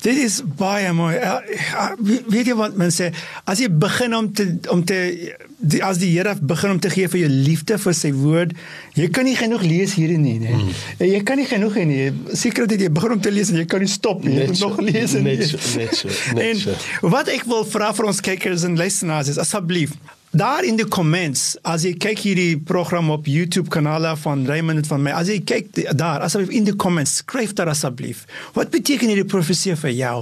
Dit 0.02 0.18
is 0.18 0.40
baie 0.58 0.90
mooi. 0.92 1.14
Uh, 1.16 1.38
uh, 1.78 1.90
weet 2.30 2.50
jy 2.50 2.54
wat 2.58 2.74
mense 2.78 3.12
as 3.46 3.62
jy 3.62 3.68
begin 3.70 4.16
om 4.16 4.28
te 4.34 4.48
om 4.72 4.82
te 4.86 4.98
die, 5.62 5.82
as 5.84 6.00
die 6.02 6.10
Here 6.10 6.34
begin 6.40 6.74
om 6.74 6.80
te 6.82 6.90
gee 6.90 7.10
vir 7.12 7.22
jou 7.22 7.28
liefde 7.30 7.78
vir 7.78 7.94
sy 7.94 8.10
woord, 8.16 8.54
jy 8.98 9.06
kan 9.14 9.28
nie 9.28 9.36
genoeg 9.38 9.62
lees 9.62 9.94
hierin 9.98 10.24
nie, 10.26 10.38
nee. 10.42 10.56
Mm. 10.58 10.72
Jy 11.06 11.20
kan 11.28 11.38
nie 11.38 11.46
genoeg 11.46 11.78
hê 11.78 11.84
nie. 11.86 12.00
Seker 12.38 12.66
dat 12.70 12.82
jy 12.82 12.90
begin 12.92 13.16
om 13.16 13.22
te 13.22 13.30
lees 13.34 13.52
en 13.54 13.60
jy 13.62 13.68
kan 13.70 13.84
nie 13.84 13.90
stop 13.90 14.26
nie. 14.26 14.40
Jy 14.40 14.48
moet 14.50 14.64
nog 14.64 14.82
lees 14.82 15.14
en 15.18 15.28
net 15.28 15.46
so, 15.46 15.62
net 15.78 15.94
so, 15.98 16.10
net 16.34 16.48
en 16.48 16.64
so. 16.64 17.12
wat 17.14 17.30
ek 17.32 17.46
wil 17.50 17.62
vra 17.68 17.92
vir 17.94 18.10
ons 18.10 18.24
kykers 18.26 18.66
en 18.66 18.78
luisteraars 18.80 19.30
is 19.32 19.40
asseblief 19.42 19.94
Daar 20.32 20.64
in 20.64 20.78
die 20.80 20.86
comments, 20.88 21.58
as 21.68 21.82
jy 21.84 21.90
kyk 22.00 22.22
hierdie 22.24 22.54
program 22.64 23.10
op 23.12 23.26
YouTube 23.28 23.68
kanale 23.68 24.14
van 24.16 24.46
Raymond 24.48 24.86
van 24.88 25.02
my, 25.04 25.12
as 25.12 25.28
jy 25.28 25.42
kyk 25.44 25.66
daar, 25.92 26.22
asseblief 26.24 26.54
in 26.56 26.64
die 26.64 26.72
comments, 26.80 27.18
skryf 27.20 27.52
daar 27.58 27.68
asseblief. 27.68 28.22
Wat 28.56 28.72
beteken 28.72 29.12
hierdie 29.12 29.28
profesie 29.28 29.76
vir 29.76 29.92
jou? 29.92 30.14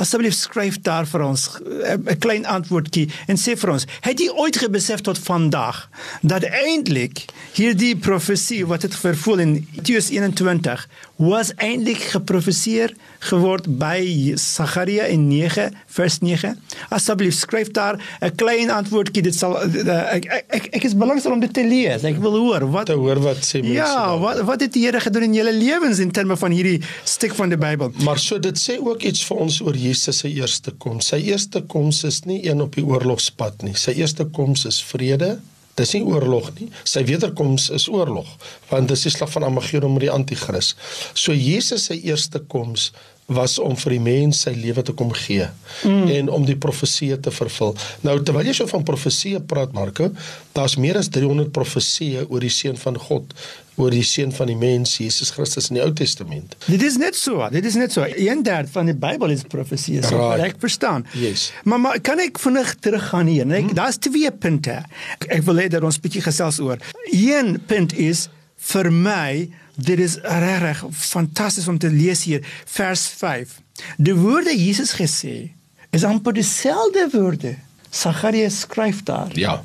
Asseblief 0.00 0.38
skryf 0.38 0.78
daar 0.88 1.04
vir 1.10 1.26
ons 1.26 1.44
eh, 1.84 1.98
'n 2.00 2.16
klein 2.16 2.48
antwoordjie 2.48 3.10
en 3.28 3.36
sê 3.36 3.58
vir 3.60 3.74
ons, 3.74 3.84
het 4.08 4.16
jy 4.16 4.30
ooit 4.32 4.56
gebesef 4.56 5.04
tot 5.04 5.20
vandag 5.20 5.84
dat 6.24 6.48
eintlik 6.48 7.26
hierdie 7.52 7.92
profesie 7.96 8.64
wat 8.64 8.88
het 8.88 8.96
vervul 8.96 9.44
in 9.44 9.68
Matteus 9.76 10.08
21 10.08 10.88
was 11.18 11.50
eintlik 11.58 11.98
geprofeseer 12.12 12.92
geword 13.26 13.66
by 13.80 14.34
Sagaria 14.38 15.08
in 15.10 15.26
9 15.26 15.72
vers 15.96 16.18
9. 16.22 16.52
Asseblief 16.94 17.34
skryf 17.34 17.72
daar 17.74 17.98
'n 18.22 18.34
klein 18.36 18.70
antwoordjie. 18.70 19.22
Dit 19.22 19.34
sal 19.34 19.58
uh, 19.58 20.14
ek, 20.14 20.24
ek 20.48 20.68
ek 20.78 20.84
is 20.84 20.94
belangstel 20.94 21.32
om 21.32 21.40
dit 21.40 21.52
te 21.52 21.66
lees. 21.66 22.04
Ek 22.04 22.20
wil 22.22 22.38
hoor 22.38 22.70
wat 22.70 22.86
Te 22.86 22.94
hoor 22.94 23.18
wat 23.18 23.42
sê 23.42 23.60
mense. 23.60 23.74
Ja, 23.74 23.94
daar. 23.94 24.18
wat 24.18 24.40
wat 24.46 24.60
het 24.60 24.72
die 24.72 24.86
Here 24.86 25.00
gedoen 25.00 25.22
in 25.22 25.34
julle 25.34 25.52
lewens 25.52 25.98
in 25.98 26.10
terme 26.10 26.36
van 26.36 26.50
hierdie 26.54 26.80
stuk 27.04 27.34
van 27.34 27.48
die 27.48 27.58
Bybel? 27.58 27.90
Maar 28.04 28.18
so 28.18 28.38
dit 28.38 28.58
sê 28.58 28.78
ook 28.78 29.02
iets 29.02 29.24
vir 29.24 29.36
ons 29.36 29.60
oor 29.60 29.74
Jesus 29.74 30.18
se 30.18 30.30
eerste 30.30 30.70
koms. 30.70 31.10
Sy 31.10 31.16
eerste 31.16 31.62
koms 31.66 32.04
is 32.04 32.24
nie 32.24 32.46
een 32.46 32.60
op 32.62 32.74
die 32.74 32.84
oorlogspad 32.84 33.62
nie. 33.62 33.74
Sy 33.74 33.98
eerste 33.98 34.24
koms 34.24 34.64
is 34.64 34.82
vrede. 34.82 35.40
Dis 35.78 35.94
nie 35.94 36.02
oorlog 36.06 36.50
nie. 36.58 36.68
Sy 36.88 37.04
wederkoms 37.06 37.68
is 37.74 37.86
oorlog, 37.92 38.28
want 38.70 38.90
dis 38.90 39.06
die 39.06 39.14
slag 39.14 39.30
van 39.30 39.46
Armageddon 39.46 39.94
met 39.94 40.08
die 40.08 40.12
anti-kris. 40.12 40.74
So 41.14 41.36
Jesus 41.36 41.86
se 41.88 41.98
eerste 42.00 42.42
koms 42.50 42.90
was 43.28 43.58
om 43.60 43.76
vir 43.76 43.96
die 43.96 44.00
mens 44.00 44.42
sy 44.46 44.54
lewe 44.56 44.82
te 44.82 44.94
kom 44.96 45.12
gee 45.12 45.44
mm. 45.84 46.08
en 46.16 46.30
om 46.32 46.46
die 46.48 46.56
profeseë 46.56 47.18
te 47.24 47.32
vervul. 47.34 47.74
Nou 48.06 48.16
terwyl 48.24 48.48
jy 48.48 48.54
so 48.56 48.70
van 48.70 48.86
profeseë 48.88 49.42
praat 49.48 49.74
Marko, 49.76 50.08
daar's 50.56 50.78
meer 50.80 50.96
as 51.00 51.10
300 51.12 51.52
profeseë 51.52 52.24
oor 52.28 52.44
die 52.44 52.52
seun 52.52 52.80
van 52.80 52.96
God 53.08 53.34
oor 53.78 53.94
die 53.94 54.02
seun 54.02 54.32
van 54.34 54.48
die 54.50 54.56
mens 54.58 54.96
Jesus 54.98 55.30
Christus 55.36 55.68
in 55.70 55.78
die 55.78 55.84
Ou 55.84 55.92
Testament. 55.94 56.56
Dit 56.66 56.82
is 56.82 56.96
net 56.98 57.14
so, 57.14 57.44
dit 57.52 57.64
is 57.68 57.76
net 57.78 57.94
so. 57.94 58.02
1/3 58.02 58.72
van 58.72 58.90
die 58.90 58.96
Bybel 58.96 59.30
is 59.36 59.44
profesie, 59.46 60.00
so 60.02 60.18
right. 60.18 60.48
ek 60.48 60.58
verstaan. 60.58 61.06
Yes. 61.14 61.52
Maar, 61.62 61.80
maar 61.80 62.00
kan 62.00 62.18
ek 62.18 62.40
vinnig 62.42 62.74
teruggaan 62.82 63.30
hier? 63.30 63.46
Ek, 63.46 63.70
hmm. 63.70 63.78
Daar's 63.78 64.00
twee 64.02 64.32
punte. 64.32 64.80
Ek 65.28 65.44
wil 65.46 65.62
hê 65.62 65.68
dat 65.70 65.86
ons 65.86 66.00
bietjie 66.02 66.24
gesels 66.26 66.58
oor. 66.64 66.82
Een 67.12 67.60
punt 67.70 67.94
is 67.94 68.26
vir 68.72 68.90
my 68.90 69.46
dit 69.78 70.00
is 70.02 70.18
regtig 70.22 70.82
fantasties 70.90 71.68
om 71.70 71.78
te 71.78 71.90
lees 71.90 72.24
hier 72.26 72.42
vers 72.66 73.06
5. 73.20 73.60
Die 73.96 74.14
woorde 74.14 74.54
Jesus 74.56 74.92
gesê 74.98 75.52
is 75.94 76.04
amper 76.04 76.34
dieselfde 76.36 77.08
woorde. 77.12 77.54
Sagarius 77.90 78.60
skryf 78.66 79.02
daar. 79.06 79.30
Ja. 79.38 79.62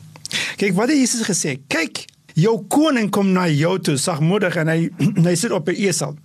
Kyk 0.57 0.77
wat 0.77 0.93
het 0.93 0.97
Jesus 0.97 1.25
gesê? 1.27 1.57
Kyk 1.67 2.05
Jou 2.33 2.63
koning 2.69 3.11
kom 3.13 3.29
na 3.33 3.45
jou 3.51 3.75
toe, 3.83 3.95
sagmoedig 4.01 4.55
en 4.57 4.69
hy 4.71 4.77
hy 5.27 5.33
sit 5.37 5.53
op 5.53 5.69
'n 5.69 5.77
esel. 5.77 6.15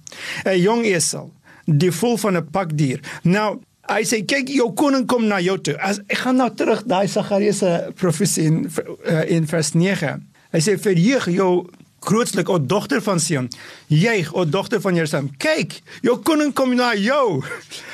'n 0.45 0.57
Jong 0.57 0.85
esel, 0.85 1.33
die 1.67 1.93
vol 1.93 2.17
van 2.17 2.37
'n 2.37 2.49
pakdier. 2.51 3.01
Nou, 3.23 3.61
hy 3.89 4.03
sê 4.05 4.25
kyk 4.25 4.49
jou 4.49 4.73
koning 4.73 5.07
kom 5.07 5.27
na 5.27 5.41
jou 5.41 5.59
toe. 5.61 5.77
As 5.77 6.01
ek 6.09 6.19
gaan 6.19 6.37
nou 6.37 6.51
terug 6.55 6.85
daai 6.85 7.09
Sagarius 7.09 7.59
se 7.59 7.93
profesie 7.95 8.45
in 8.45 8.71
uh, 9.05 9.31
in 9.31 9.47
vers 9.47 9.73
9. 9.73 10.27
Hy 10.53 10.61
sê 10.61 10.79
vir 10.79 10.97
jou 11.29 11.69
grootslik 12.09 12.49
o 12.49 12.59
dogter 12.59 13.03
van 13.05 13.21
Sion. 13.21 13.49
Jy 13.93 14.27
o 14.33 14.45
dogter 14.49 14.81
van 14.81 14.97
Jerusalem. 14.97 15.31
Kyk, 15.37 15.81
jou 16.03 16.17
koning 16.25 16.55
kom 16.57 16.75
na 16.77 16.95
jou. 16.97 17.43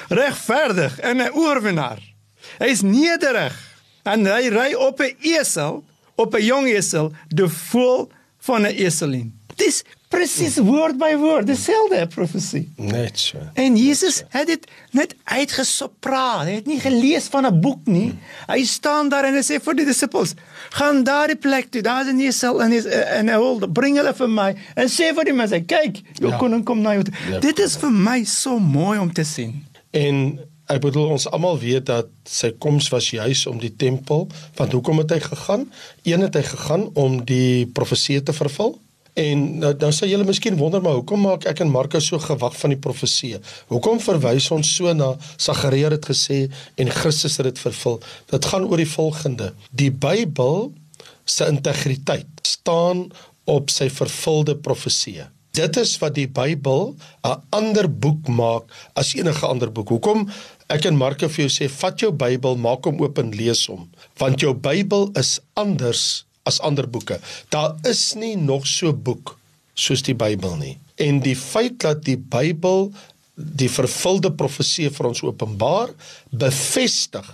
Regverdig 0.09 1.00
en 1.00 1.21
'n 1.21 1.35
oorwinnaar. 1.35 2.00
Hy 2.59 2.68
is 2.71 2.83
nederig 2.83 3.54
en 4.04 4.26
hy 4.26 4.49
ry 4.49 4.75
op 4.75 5.00
'n 5.00 5.16
esel 5.21 5.85
op 6.16 6.35
'n 6.35 6.44
jong 6.44 6.66
esel, 6.66 7.12
die 7.28 7.49
voel 7.49 8.11
van 8.38 8.62
'n 8.62 8.75
eselin. 8.76 9.33
Dis 9.56 9.82
presies 10.14 10.56
woord 10.62 10.99
by 10.99 11.14
woord, 11.18 11.49
dieselfde 11.49 12.06
profesie. 12.12 12.68
Net 12.76 13.18
so. 13.18 13.40
En 13.58 13.76
Jesus 13.76 14.23
het 14.34 14.46
dit 14.46 14.66
net 14.94 15.14
uitgesopraat. 15.25 16.46
Hy 16.46 16.56
het 16.61 16.70
nie 16.70 16.78
gelees 16.80 17.26
van 17.32 17.46
'n 17.46 17.61
boek 17.61 17.87
nie. 17.87 18.14
Hy 18.46 18.64
staan 18.64 19.08
daar 19.08 19.25
en 19.25 19.34
hy 19.34 19.42
sê 19.42 19.61
vir 19.62 19.75
die 19.75 19.87
disippels: 19.87 20.34
"Gaan 20.70 21.04
daardie 21.04 21.37
plek 21.37 21.70
toe. 21.70 21.82
Daar's 21.82 22.08
'n 22.08 22.20
esel 22.20 22.62
en 22.62 22.73
is 22.73 22.87
en 22.87 23.28
hy 23.28 23.38
wil 23.38 23.68
bring 23.68 23.96
hulle 23.96 24.14
vir 24.14 24.28
my 24.28 24.54
en 24.76 24.87
sê 24.87 25.14
vir 25.14 25.25
die 25.25 25.32
mense: 25.32 25.61
"Kyk, 25.61 26.02
jou 26.18 26.30
ja. 26.30 26.38
koning 26.38 26.64
kom 26.64 26.80
na 26.80 26.92
jou." 26.94 27.04
Ja. 27.30 27.38
Dit 27.38 27.58
is 27.58 27.76
vir 27.76 27.90
my 27.90 28.25
so 28.25 28.58
mooi 28.58 28.99
om 28.99 29.12
te 29.12 29.25
sien. 29.25 29.66
En 29.90 30.38
Ek 30.64 30.80
bedoel 30.80 31.11
ons 31.12 31.26
almal 31.28 31.58
weet 31.61 31.84
dat 31.90 32.06
sy 32.25 32.49
koms 32.56 32.87
was 32.88 33.11
juis 33.12 33.42
om 33.46 33.58
die 33.61 33.75
tempel, 33.76 34.25
want 34.56 34.73
hoekom 34.73 35.02
het 35.02 35.11
hy 35.12 35.18
gegaan? 35.20 35.66
Een 36.08 36.25
het 36.25 36.38
hy 36.38 36.42
gegaan 36.42 36.87
om 36.96 37.18
die 37.28 37.66
profesie 37.66 38.23
te 38.23 38.32
vervul. 38.32 38.73
En 39.14 39.42
nou 39.62 39.71
dan 39.78 39.92
sê 39.94 40.09
julle 40.11 40.26
miskien 40.26 40.56
wonder 40.59 40.83
maar 40.83 40.97
hoekom 40.99 41.23
maak 41.23 41.44
ek 41.47 41.62
en 41.62 41.71
Markus 41.71 42.09
so 42.11 42.18
gewag 42.18 42.56
van 42.59 42.75
die 42.75 42.80
profesie? 42.83 43.37
Hoekom 43.71 44.00
verwys 44.02 44.49
ons 44.54 44.73
so 44.76 44.90
na 44.94 45.12
Sagaria 45.37 45.92
het 45.94 46.09
gesê 46.11 46.49
en 46.80 46.90
Christus 46.90 47.38
het 47.38 47.47
dit 47.52 47.62
vervul? 47.62 48.00
Dit 48.33 48.50
gaan 48.50 48.66
oor 48.66 48.83
die 48.83 48.90
volgende. 48.90 49.52
Die 49.71 49.92
Bybel 49.92 50.73
se 51.25 51.47
integriteit 51.47 52.26
staan 52.42 53.06
op 53.47 53.71
sy 53.71 53.87
vervulde 53.92 54.56
profesie. 54.59 55.23
Dit 55.54 55.76
is 55.78 55.94
wat 56.02 56.16
die 56.18 56.26
Bybel 56.26 56.97
'n 57.23 57.38
ander 57.54 57.87
boek 57.87 58.26
maak 58.26 58.66
as 58.99 59.14
enige 59.14 59.47
ander 59.47 59.71
boek. 59.71 59.88
Hoekom 59.88 60.26
Ek 60.73 60.87
en 60.88 60.97
Marko 60.97 61.28
vir 61.28 61.44
jou 61.44 61.52
sê 61.52 61.66
vat 61.68 62.00
jou 62.00 62.09
Bybel, 62.11 62.56
maak 62.56 62.87
hom 62.88 63.02
oop 63.04 63.18
en 63.21 63.33
lees 63.37 63.66
hom, 63.68 63.85
want 64.21 64.40
jou 64.40 64.54
Bybel 64.56 65.11
is 65.21 65.37
anders 65.61 66.25
as 66.48 66.60
ander 66.60 66.88
boeke. 66.88 67.20
Daar 67.48 67.74
is 67.88 68.12
nie 68.20 68.36
nog 68.36 68.66
so 68.68 68.92
boek 68.92 69.36
soos 69.74 70.04
die 70.06 70.14
Bybel 70.14 70.56
nie. 70.60 70.76
En 71.00 71.20
die 71.24 71.36
feit 71.36 71.80
dat 71.82 72.04
die 72.06 72.18
Bybel 72.18 72.92
die 73.34 73.70
vervulde 73.70 74.30
profesie 74.30 74.90
vir 74.94 75.08
ons 75.10 75.24
openbaar, 75.26 75.90
bevestig 76.30 77.26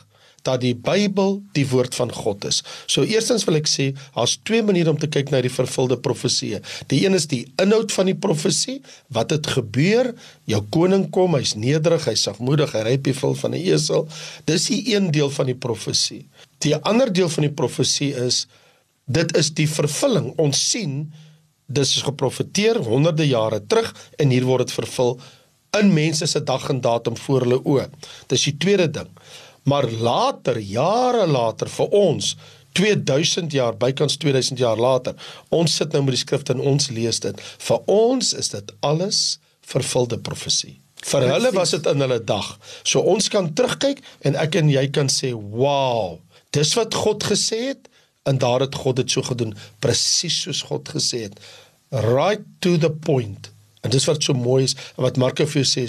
dat 0.47 0.62
die 0.62 0.73
Bybel 0.73 1.35
die 1.57 1.67
woord 1.69 1.95
van 1.99 2.12
God 2.14 2.47
is. 2.49 2.62
So 2.88 3.05
eerstens 3.05 3.45
wil 3.45 3.59
ek 3.59 3.69
sê, 3.69 3.90
daar's 4.14 4.38
twee 4.49 4.64
maniere 4.64 4.95
om 4.95 5.00
te 5.00 5.11
kyk 5.12 5.33
na 5.33 5.43
die 5.45 5.52
vervulde 5.52 5.99
profesie. 6.00 6.55
Die 6.88 7.02
een 7.05 7.19
is 7.19 7.29
die 7.29 7.43
inhoud 7.61 7.93
van 7.93 8.09
die 8.09 8.17
profesie, 8.17 8.79
wat 9.12 9.35
het 9.35 9.50
gebeur? 9.52 10.14
Jou 10.49 10.62
koning 10.73 11.09
kom, 11.12 11.37
hy's 11.37 11.52
nederig, 11.61 12.07
hy's 12.09 12.25
sagmoedig, 12.29 12.73
hy 12.76 12.87
ry 12.87 12.97
op 12.97 13.05
die 13.11 13.17
vel 13.21 13.37
van 13.43 13.55
'n 13.55 13.61
esel. 13.61 14.09
Dis 14.49 14.71
die 14.73 14.95
een 14.95 15.11
deel 15.12 15.31
van 15.31 15.47
die 15.47 15.59
profesie. 15.67 16.25
Die 16.64 16.76
ander 16.76 17.12
deel 17.12 17.29
van 17.29 17.45
die 17.45 17.57
profesie 17.57 18.14
is 18.14 18.47
dit 19.11 19.37
is 19.37 19.50
die 19.59 19.69
vervulling. 19.71 20.33
Ons 20.38 20.61
sien 20.71 21.02
dis 21.71 21.97
is 21.97 22.07
geprofeteer 22.07 22.81
honderde 22.87 23.26
jare 23.29 23.61
terug 23.71 23.93
en 24.19 24.33
hier 24.35 24.47
word 24.47 24.69
dit 24.69 24.79
vervul 24.81 25.17
in 25.79 25.93
mense 25.95 26.26
se 26.26 26.43
dag 26.43 26.67
en 26.73 26.81
datum 26.83 27.19
voor 27.26 27.47
hulle 27.47 27.61
oë. 27.62 27.87
Dis 28.31 28.49
die 28.49 28.57
tweede 28.59 28.88
ding. 28.90 29.11
Maar 29.71 29.87
later, 29.90 30.59
jare 30.59 31.26
later 31.31 31.71
vir 31.71 31.95
ons 31.95 32.35
2000 32.79 33.52
jaar, 33.55 33.76
bykans 33.79 34.17
2000 34.23 34.59
jaar 34.59 34.79
later, 34.79 35.14
ons 35.55 35.75
sit 35.79 35.93
nou 35.95 36.02
met 36.07 36.17
die 36.17 36.23
skrifte 36.23 36.55
en 36.55 36.62
ons 36.73 36.90
lees 36.95 37.23
dit. 37.23 37.43
Vir 37.67 37.90
ons 37.90 38.33
is 38.35 38.50
dit 38.55 38.75
alles 38.87 39.38
vervulde 39.71 40.19
profesie. 40.26 40.79
Vir 41.07 41.26
hulle 41.31 41.52
was 41.55 41.73
dit 41.76 41.87
in 41.90 42.02
hulle 42.02 42.19
dag. 42.25 42.49
So 42.85 43.02
ons 43.07 43.31
kan 43.33 43.52
terugkyk 43.55 44.02
en 44.26 44.37
ek 44.38 44.59
en 44.61 44.71
jy 44.71 44.87
kan 44.90 45.09
sê, 45.09 45.33
"Wow, 45.33 46.21
dis 46.50 46.75
wat 46.75 46.95
God 46.95 47.25
gesê 47.25 47.71
het." 47.71 47.90
En 48.23 48.39
daar 48.39 48.61
het 48.61 48.75
God 48.75 48.97
dit 48.97 49.11
so 49.11 49.23
gedoen, 49.23 49.55
presies 49.79 50.43
soos 50.43 50.62
God 50.69 50.89
gesê 50.89 51.25
het. 51.29 51.41
Right 51.91 52.45
to 52.59 52.77
the 52.79 52.91
point. 52.91 53.50
En 53.81 53.91
dis 53.91 54.05
wat 54.05 54.23
so 54.23 54.37
mooi 54.37 54.65
is 54.69 54.77
wat 55.00 55.17
Marko 55.17 55.47
vir 55.49 55.62
jou 55.62 55.69
sê, 55.69 55.87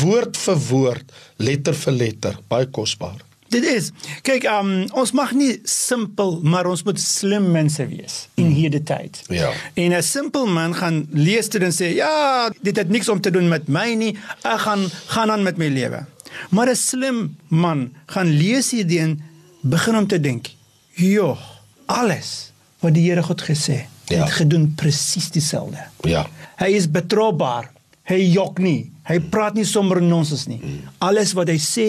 woord 0.00 0.36
vir 0.40 0.60
woord, 0.70 1.16
letter 1.36 1.76
vir 1.76 1.98
letter, 2.02 2.38
baie 2.48 2.68
kosbaar. 2.72 3.20
Dit 3.48 3.64
is. 3.64 3.90
Kyk, 4.26 4.44
um, 4.52 4.72
ons 4.96 5.14
mag 5.16 5.30
nie 5.36 5.54
simpel, 5.68 6.36
maar 6.44 6.68
ons 6.68 6.82
moet 6.84 6.98
slim 7.00 7.46
mense 7.54 7.84
wees 7.88 8.16
in 8.40 8.50
hierdie 8.52 8.82
tyd. 8.84 9.22
Ja. 9.32 9.52
En 9.74 9.92
'n 9.96 10.02
simpel 10.02 10.46
man 10.46 10.74
gaan 10.74 11.06
lees 11.12 11.48
dit 11.48 11.62
en 11.62 11.72
sê, 11.72 11.94
"Ja, 11.94 12.50
dit 12.60 12.76
het 12.76 12.88
niks 12.88 13.08
om 13.08 13.20
te 13.20 13.30
doen 13.30 13.48
met 13.48 13.68
my 13.68 13.94
nie. 13.94 14.16
Ek 14.42 14.60
gaan 14.60 14.90
gaan 15.06 15.30
aan 15.30 15.42
met 15.42 15.56
my 15.56 15.68
lewe." 15.68 16.06
Maar 16.50 16.68
'n 16.68 16.76
slim 16.76 17.36
man 17.48 17.92
gaan 18.06 18.28
lees 18.28 18.70
hierdie 18.70 19.00
en 19.00 19.22
begin 19.62 19.96
om 19.96 20.06
te 20.06 20.20
dink, 20.20 20.50
"Jo, 20.94 21.38
alles 21.88 22.52
wat 22.84 22.94
die 22.94 23.08
Here 23.08 23.24
God 23.26 23.42
gesê 23.42 23.82
het, 23.82 24.12
ja. 24.12 24.22
het 24.22 24.38
gedoen 24.40 24.70
presies 24.78 25.30
dieselfde." 25.34 25.88
Ja. 26.06 26.26
Hy 26.60 26.70
is 26.78 26.88
betroubaar. 26.90 27.70
Hy 28.08 28.20
jok 28.32 28.58
nie. 28.62 28.90
Hy 29.08 29.18
praat 29.32 29.56
nie 29.56 29.66
sommer 29.68 30.00
nonsens 30.02 30.46
nie. 30.48 30.60
Alles 31.04 31.34
wat 31.36 31.50
hy 31.52 31.58
sê, 31.60 31.88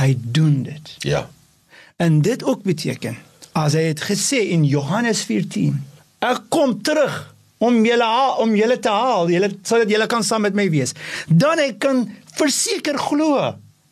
hy 0.00 0.10
doen 0.18 0.62
dit. 0.66 0.94
Ja. 1.06 1.28
En 2.00 2.20
dit 2.22 2.42
ook 2.44 2.62
beteken 2.66 3.16
as 3.58 3.74
hy 3.74 3.90
het 3.90 4.02
gesê 4.06 4.44
in 4.54 4.64
Johannes 4.68 5.24
14, 5.26 5.74
ek 6.22 6.46
kom 6.52 6.76
terug 6.86 7.16
om 7.60 7.80
julle 7.84 8.08
om 8.40 8.54
julle 8.56 8.78
te 8.80 8.92
haal, 8.92 9.28
julle 9.32 9.50
sodat 9.66 9.90
julle 9.90 10.06
kan 10.10 10.24
saam 10.24 10.46
met 10.46 10.56
my 10.56 10.68
wees. 10.72 10.94
Dan 11.28 11.60
ek 11.60 11.80
kan 11.84 12.06
verseker 12.38 12.98
glo. 13.00 13.50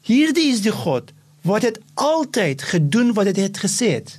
Hierdie 0.08 0.48
is 0.54 0.62
die 0.64 0.74
God 0.74 1.12
wat 1.48 1.66
het 1.66 1.80
altyd 2.00 2.64
gedoen 2.70 3.12
wat 3.16 3.30
hy 3.30 3.48
het 3.48 3.60
gesê 3.60 3.92
het. 3.98 4.16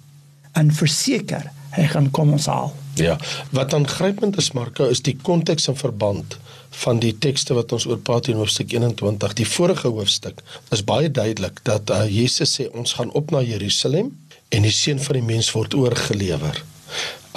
En 0.58 0.72
verseker, 0.74 1.51
hy 1.75 1.88
gaan 1.94 2.10
kom 2.12 2.34
ons 2.34 2.48
haal. 2.50 2.74
Ja, 3.00 3.18
wat 3.56 3.74
aangrypend 3.74 4.38
is 4.38 4.51
Marko 4.51 4.89
is 4.91 5.01
die 5.06 5.15
konteks 5.24 5.70
en 5.72 5.77
verband 5.79 6.38
van 6.84 7.00
die 7.00 7.13
tekste 7.18 7.56
wat 7.58 7.72
ons 7.75 7.86
oor 7.89 8.00
praat 8.03 8.27
in 8.27 8.39
hoofstuk 8.39 8.74
21. 8.74 9.36
Die 9.39 9.48
vorige 9.48 9.91
hoofstuk 9.94 10.41
is 10.75 10.84
baie 10.84 11.12
duidelik 11.12 11.62
dat 11.68 11.89
uh, 11.94 12.03
Jesus 12.10 12.58
sê 12.60 12.68
ons 12.74 12.94
gaan 12.98 13.13
op 13.18 13.32
na 13.32 13.41
Jerusalem 13.46 14.12
en 14.50 14.65
die 14.65 14.74
seun 14.74 15.00
van 15.00 15.20
die 15.20 15.25
mens 15.25 15.51
word 15.56 15.77
oorgelewer 15.77 16.60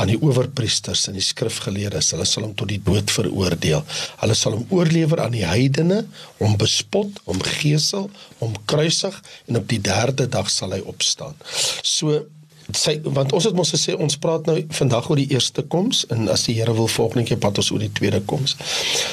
aan 0.00 0.09
die 0.09 0.19
owerpriesters 0.19 1.04
en 1.09 1.16
die 1.19 1.25
skrifgeleerdes. 1.25 2.12
Hulle 2.14 2.26
sal 2.28 2.47
hom 2.47 2.54
tot 2.57 2.71
die 2.73 2.81
dood 2.83 3.12
veroordeel. 3.12 3.85
Hulle 4.23 4.37
sal 4.38 4.57
hom 4.57 4.64
oorlewer 4.73 5.21
aan 5.25 5.37
die 5.37 5.45
heidene, 5.47 6.02
hom 6.40 6.57
bespot, 6.61 7.21
hom 7.28 7.42
gesel, 7.61 8.09
hom 8.40 8.57
kruisig 8.71 9.19
en 9.47 9.61
op 9.61 9.69
die 9.71 9.83
derde 9.85 10.26
dag 10.33 10.49
sal 10.50 10.73
hy 10.75 10.81
opstaan. 10.88 11.37
So 11.85 12.25
sy 12.71 13.00
want 13.04 13.33
ons 13.33 13.45
het 13.45 13.57
mos 13.57 13.73
gesê 13.75 13.95
ons 13.99 14.19
praat 14.23 14.47
nou 14.47 14.59
vandag 14.78 15.09
oor 15.11 15.21
die 15.21 15.31
eerste 15.35 15.62
koms 15.62 16.04
en 16.14 16.28
as 16.33 16.47
die 16.47 16.54
Here 16.59 16.75
wil 16.76 16.88
volgende 16.88 17.26
keer 17.28 17.40
praat 17.42 17.59
ons 17.59 17.73
oor 17.75 17.83
die 17.83 17.92
tweede 17.92 18.21
koms. 18.21 18.57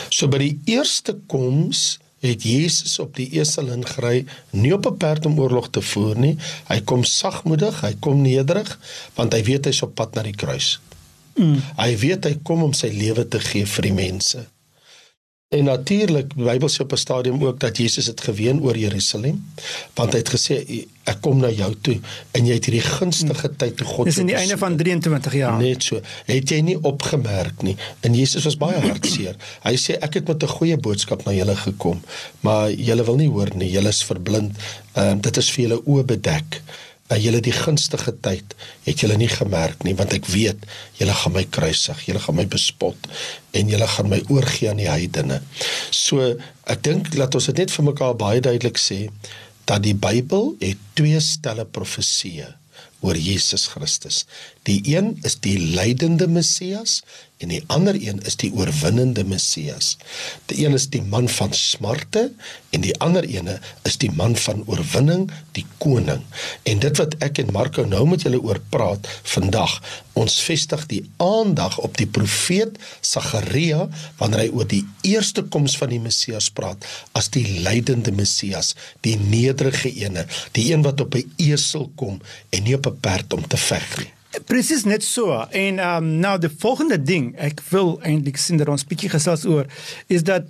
So 0.09 0.27
by 0.27 0.41
die 0.43 0.55
eerste 0.75 1.17
koms 1.27 1.99
het 2.19 2.43
Jesus 2.43 2.97
op 2.99 3.15
die 3.15 3.29
esel 3.39 3.71
ingery, 3.71 4.25
nie 4.51 4.73
op 4.75 4.85
'n 4.85 4.97
perd 4.97 5.25
om 5.25 5.39
oorlog 5.39 5.69
te 5.69 5.81
voer 5.81 6.17
nie. 6.17 6.37
Hy 6.67 6.81
kom 6.81 7.03
sagmoedig, 7.03 7.81
hy 7.81 7.95
kom 7.99 8.21
nederig 8.21 8.79
want 9.15 9.33
hy 9.33 9.43
weet 9.43 9.65
hy's 9.65 9.81
op 9.81 9.95
pad 9.95 10.15
na 10.15 10.23
die 10.23 10.35
kruis. 10.35 10.79
Mm. 11.35 11.61
Hy 11.77 11.97
weet 11.97 12.25
hy 12.25 12.37
kom 12.43 12.63
om 12.63 12.73
sy 12.73 12.87
lewe 12.87 13.27
te 13.27 13.39
gee 13.39 13.65
vir 13.65 13.81
die 13.81 13.93
mense. 13.93 14.47
En 15.49 15.63
natuurlik, 15.63 16.35
die 16.35 16.45
Bybel 16.45 16.69
sê 16.69 16.83
op 16.83 16.91
'n 16.91 16.97
stadium 16.97 17.43
ook 17.43 17.59
dat 17.59 17.77
Jesus 17.77 18.05
het 18.05 18.21
geween 18.21 18.61
oor 18.61 18.77
Jerusalem, 18.77 19.45
want 19.93 20.11
hy 20.11 20.17
het 20.17 20.29
gesê 20.29 20.85
ek 21.03 21.21
kom 21.21 21.39
na 21.39 21.49
jou 21.49 21.75
toe 21.81 21.99
en 22.31 22.45
jy 22.45 22.53
het 22.53 22.65
hierdie 22.65 22.85
gunstige 22.85 23.49
tyd 23.55 23.77
toe 23.77 23.87
God 23.87 24.05
Dis 24.05 24.17
in 24.17 24.29
die 24.29 24.35
einde 24.35 24.57
van 24.57 24.77
23 24.77 25.33
jaar. 25.33 25.57
Net 25.57 25.83
so. 25.83 26.01
Het 26.25 26.49
jy 26.49 26.59
nie 26.61 26.77
opgemerk 26.81 27.61
nie? 27.61 27.75
En 27.99 28.13
Jesus 28.13 28.43
was 28.43 28.57
baie 28.57 28.77
hartseer. 28.79 29.35
Hy 29.63 29.75
sê 29.75 29.97
ek 29.97 30.13
het 30.13 30.27
met 30.27 30.43
'n 30.43 30.47
goeie 30.47 30.77
boodskap 30.77 31.25
na 31.25 31.31
julle 31.31 31.55
gekom, 31.55 32.01
maar 32.39 32.71
julle 32.71 33.03
wil 33.03 33.15
nie 33.15 33.29
hoor 33.29 33.49
nie. 33.55 33.71
Julle 33.71 33.89
is 33.89 34.03
verblind. 34.03 34.53
Ehm 34.93 35.17
uh, 35.17 35.21
dit 35.21 35.37
is 35.37 35.49
vir 35.49 35.67
julle 35.67 35.81
oë 35.85 36.05
bedek. 36.05 36.61
Uh, 37.09 37.17
julle 37.17 37.39
die 37.41 37.55
gunstige 37.55 38.13
tyd 38.21 38.53
het 38.85 39.01
julle 39.01 39.15
nie 39.17 39.31
gemerk 39.31 39.81
nie 39.87 39.95
want 39.97 40.13
ek 40.13 40.27
weet 40.29 40.65
julle 40.99 41.15
gaan 41.17 41.33
my 41.33 41.45
kruisig, 41.49 42.03
julle 42.05 42.21
gaan 42.21 42.37
my 42.37 42.45
bespot 42.45 43.09
en 43.57 43.71
julle 43.73 43.87
gaan 43.95 44.11
my 44.11 44.21
oorgee 44.29 44.69
aan 44.69 44.81
die 44.81 44.91
heidene. 44.91 45.41
So 45.89 46.35
ek 46.69 46.85
dink 46.85 47.09
dat 47.15 47.33
ons 47.33 47.49
dit 47.49 47.63
net 47.63 47.73
vir 47.73 47.87
mekaar 47.89 48.13
baie 48.19 48.43
duidelik 48.45 48.77
sê 48.77 49.07
dat 49.65 49.81
die 49.85 49.97
Bybel 49.97 50.53
het 50.61 50.81
twee 50.97 51.19
stelle 51.21 51.65
profeseë 51.65 52.53
oor 52.99 53.17
Jesus 53.17 53.67
Christus. 53.71 54.25
Die 54.67 54.81
een 54.95 55.17
is 55.23 55.39
die 55.39 55.57
lydende 55.59 56.27
Messias 56.27 56.99
en 57.39 57.53
die 57.53 57.61
ander 57.71 57.95
een 57.95 58.19
is 58.27 58.35
die 58.35 58.49
oorwinnende 58.51 59.23
Messias. 59.23 59.93
Die 60.51 60.65
een 60.65 60.75
is 60.75 60.89
die 60.91 61.01
man 61.01 61.29
van 61.31 61.53
smarte 61.55 62.25
en 62.75 62.83
die 62.83 62.95
ander 62.99 63.23
ene 63.23 63.55
is 63.87 63.95
die 64.01 64.11
man 64.11 64.35
van 64.35 64.65
oorwinning, 64.67 65.29
die 65.55 65.63
koning. 65.79 66.25
En 66.67 66.83
dit 66.83 66.99
wat 66.99 67.15
ek 67.23 67.39
en 67.39 67.53
Marco 67.55 67.85
nou 67.87 68.03
met 68.11 68.25
julle 68.27 68.41
oor 68.43 68.59
praat 68.73 69.07
vandag, 69.31 69.77
ons 70.19 70.35
vestig 70.43 70.83
die 70.91 70.99
aandag 71.23 71.77
op 71.79 71.95
die 71.95 72.09
profeet 72.11 72.75
Sagaria 72.99 73.85
wanneer 74.19 74.43
hy 74.43 74.49
oor 74.51 74.67
die 74.67 74.83
eerste 75.07 75.45
koms 75.47 75.77
van 75.79 75.93
die 75.93 76.01
Messias 76.03 76.49
praat 76.51 76.83
as 77.15 77.31
die 77.31 77.45
lydende 77.63 78.11
Messias, 78.11 78.73
die 79.07 79.15
nederige 79.15 79.93
ene, 79.95 80.25
die 80.59 80.73
een 80.73 80.83
wat 80.83 80.99
op 80.99 81.15
'n 81.15 81.31
esel 81.37 81.87
kom 81.95 82.19
en 82.51 82.63
nie 82.67 82.75
op 82.75 82.88
'n 82.89 82.99
perd 82.99 83.33
om 83.33 83.47
te 83.47 83.57
veg 83.57 83.97
nie. 83.97 84.11
Presies 84.45 84.83
net 84.83 85.03
so. 85.03 85.45
En 85.51 85.79
ehm 85.79 86.03
um, 86.03 86.19
nou 86.19 86.37
die 86.39 86.49
volgende 86.57 87.01
ding 87.01 87.35
ek 87.37 87.61
wil 87.69 87.99
eintlik 88.01 88.37
sien 88.37 88.57
dat 88.57 88.67
ons 88.67 88.85
bietjie 88.85 89.09
gesels 89.09 89.45
oor 89.45 89.65
is 90.07 90.23
dat 90.23 90.43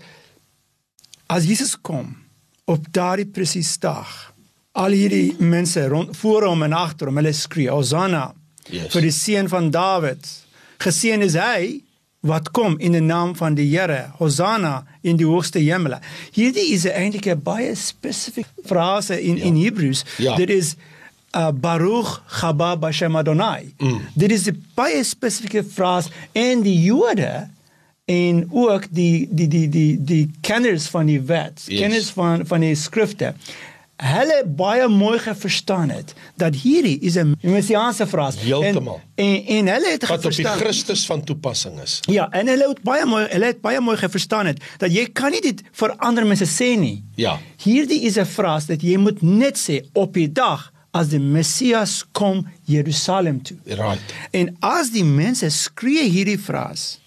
as 1.27 1.45
Jesus 1.45 1.75
kom 1.81 2.17
op 2.65 2.85
daardie 2.91 3.27
presies 3.27 3.77
dag 3.79 4.33
al 4.71 4.91
hierdie 4.91 5.35
mense 5.39 5.87
rond 5.87 6.17
voor 6.17 6.43
hom 6.43 6.63
en 6.63 6.73
agter 6.73 7.07
hom 7.07 7.15
hulle 7.15 7.33
skree 7.33 7.69
Hosanna 7.69 8.33
Yes. 8.69 8.93
vir 8.93 9.01
die 9.07 9.13
seun 9.13 9.49
van 9.49 9.71
Dawid. 9.73 10.27
Geseën 10.83 11.23
is 11.25 11.35
hy 11.39 11.81
wat 12.27 12.51
kom 12.55 12.75
in 12.83 12.93
die 12.97 13.03
naam 13.03 13.31
van 13.39 13.55
die 13.55 13.67
Here. 13.71 14.11
Hosanna 14.19 14.83
in 15.01 15.17
die 15.19 15.27
hoogste 15.27 15.61
hemele. 15.63 16.01
Hierdie 16.35 16.73
is 16.75 16.85
eintlik 16.85 17.27
'n 17.27 17.41
baie 17.41 17.75
spesifieke 17.75 18.49
frase 18.65 19.21
in 19.21 19.37
ja. 19.37 19.43
in 19.43 19.55
Hebreëus. 19.55 20.03
Ja. 20.17 20.35
Dit 20.35 20.49
is 20.49 20.75
uh, 21.35 21.51
Baruch 21.53 22.21
haba 22.41 22.75
bashem 22.77 23.15
Adonai. 23.15 23.73
Mm. 23.77 24.01
Dit 24.15 24.31
is 24.31 24.47
'n 24.47 24.63
baie 24.75 25.03
spesifieke 25.03 25.63
frase 25.63 26.09
en 26.33 26.61
die 26.61 26.81
Jode 26.83 27.47
en 28.05 28.47
ook 28.51 28.87
die 28.91 29.27
die 29.31 29.47
die 29.47 29.69
die 29.69 29.97
die 30.03 30.31
kenners 30.41 30.87
van 30.87 31.05
die 31.05 31.21
wet, 31.21 31.61
Yes. 31.67 31.79
kenners 31.79 32.09
van 32.09 32.45
van 32.45 32.59
die 32.59 32.75
skrifte. 32.75 33.33
Hulle 33.99 34.43
baie 34.47 34.87
mooi 34.87 35.19
verstaan 35.19 35.89
het 35.89 36.13
dat 36.37 36.55
hierdie 36.55 36.99
is 36.99 37.15
'n 37.17 37.35
messiaanse 37.41 38.07
frase. 38.07 38.39
Heeltemal. 38.39 39.01
En, 39.15 39.25
en 39.25 39.45
en 39.45 39.67
hulle 39.67 39.89
het 39.91 40.07
Wat 40.07 40.25
op 40.25 40.31
die 40.31 40.31
verstaan. 40.31 40.57
Christus 40.57 41.05
van 41.05 41.23
toepassing 41.23 41.81
is. 41.81 41.99
Ja, 42.07 42.29
en 42.31 42.47
hulle 42.47 42.67
het 42.67 42.81
baie 42.81 43.05
mooi 43.05 43.25
hulle 43.29 43.45
het 43.45 43.61
baie 43.61 43.79
mooi 43.81 43.97
verstaan 43.97 44.45
het 44.45 44.63
dat 44.77 44.91
jy 44.91 45.09
kan 45.13 45.31
nie 45.31 45.41
dit 45.41 45.61
vir 45.71 45.95
ander 45.97 46.25
mense 46.25 46.45
sê 46.45 46.79
nie. 46.79 47.03
Ja. 47.15 47.39
Hierdie 47.63 48.01
is 48.01 48.15
'n 48.17 48.25
frase 48.25 48.67
dat 48.67 48.81
jy 48.81 48.97
moet 48.97 49.21
net 49.21 49.57
sê 49.69 49.85
op 49.93 50.13
die 50.13 50.31
dag 50.31 50.71
as 50.91 51.11
die 51.11 51.19
Messias 51.21 51.99
kom 52.17 52.45
Jerusalem 52.65 53.43
toe. 53.45 53.57
Right. 53.65 54.15
En 54.33 54.55
as 54.65 54.89
die 54.93 55.05
mense 55.05 55.49
skree 55.53 56.07
hierdie 56.09 56.39
frase 56.41 56.97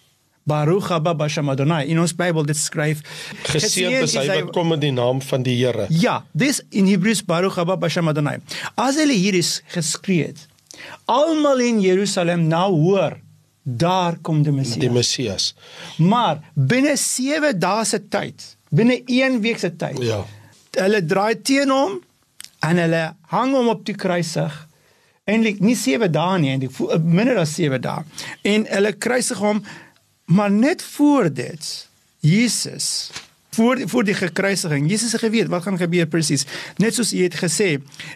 Baruch 0.45 0.89
haba 0.91 1.15
bashem 1.15 1.51
Adonai 1.53 1.85
in 1.93 2.01
ons 2.03 2.15
Bybel 2.19 2.47
dit 2.49 2.59
skryf 2.59 3.03
Geseënd 3.47 4.09
is 4.09 4.17
hy 4.19 4.27
wat 4.27 4.51
kom 4.55 4.75
in 4.75 4.83
die 4.83 4.95
naam 4.95 5.23
van 5.23 5.45
die 5.47 5.55
Here. 5.61 5.87
Ja, 5.95 6.23
dis 6.35 6.61
in 6.75 6.89
Hebreëus 6.91 7.23
Baruch 7.27 7.61
haba 7.61 7.77
bashem 7.79 8.11
Adonai. 8.11 8.41
As 8.75 8.99
hulle 8.99 9.15
hier 9.15 9.39
is 9.39 9.61
geskree 9.75 10.33
het, 10.33 10.47
almal 11.07 11.63
in 11.63 11.79
Jerusalem 11.85 12.49
nou 12.51 12.71
hoor, 12.81 13.21
daar 13.63 14.19
kom 14.27 14.43
die 14.43 14.55
Messias. 14.55 14.83
Die 14.83 14.91
Messias. 14.91 15.49
Maar 16.03 16.43
binne 16.55 16.97
7 16.99 17.55
dae 17.63 17.85
se 17.87 18.03
tyd, 18.03 18.47
binne 18.75 18.99
1 19.07 19.39
week 19.45 19.63
se 19.63 19.71
tyd. 19.79 20.01
Ja. 20.03 20.25
Hulle 20.75 21.05
draai 21.07 21.37
teen 21.47 21.71
hom 21.71 22.01
en 22.63 22.79
hulle 22.83 23.03
hang 23.35 23.55
hom 23.57 23.71
op 23.73 23.87
die 23.87 23.97
kruisig. 23.99 24.55
Eintlik 25.29 25.61
nie 25.63 25.77
7 25.79 26.11
dae 26.13 26.39
nie, 26.43 26.53
eintlik 26.55 27.03
minder 27.03 27.43
as 27.43 27.55
7 27.59 27.81
dae. 27.83 28.07
En 28.47 28.67
hulle 28.71 28.95
kruisig 28.99 29.43
hom 29.43 29.63
maar 30.33 30.51
net 30.51 30.83
voor 30.83 31.29
dit 31.35 31.89
Jesus 32.23 33.11
voor 33.55 33.83
voor 33.85 34.05
die 34.05 34.15
gekruisiging. 34.15 34.91
Jesus 34.91 35.13
het 35.13 35.21
geweet 35.21 35.47
wat 35.47 35.63
gaan 35.63 35.77
gebeur 35.77 36.07
presies. 36.07 36.47
Net 36.77 36.95
soos 36.95 37.13
hy 37.13 37.27
het 37.27 37.37
gesê 37.37 37.69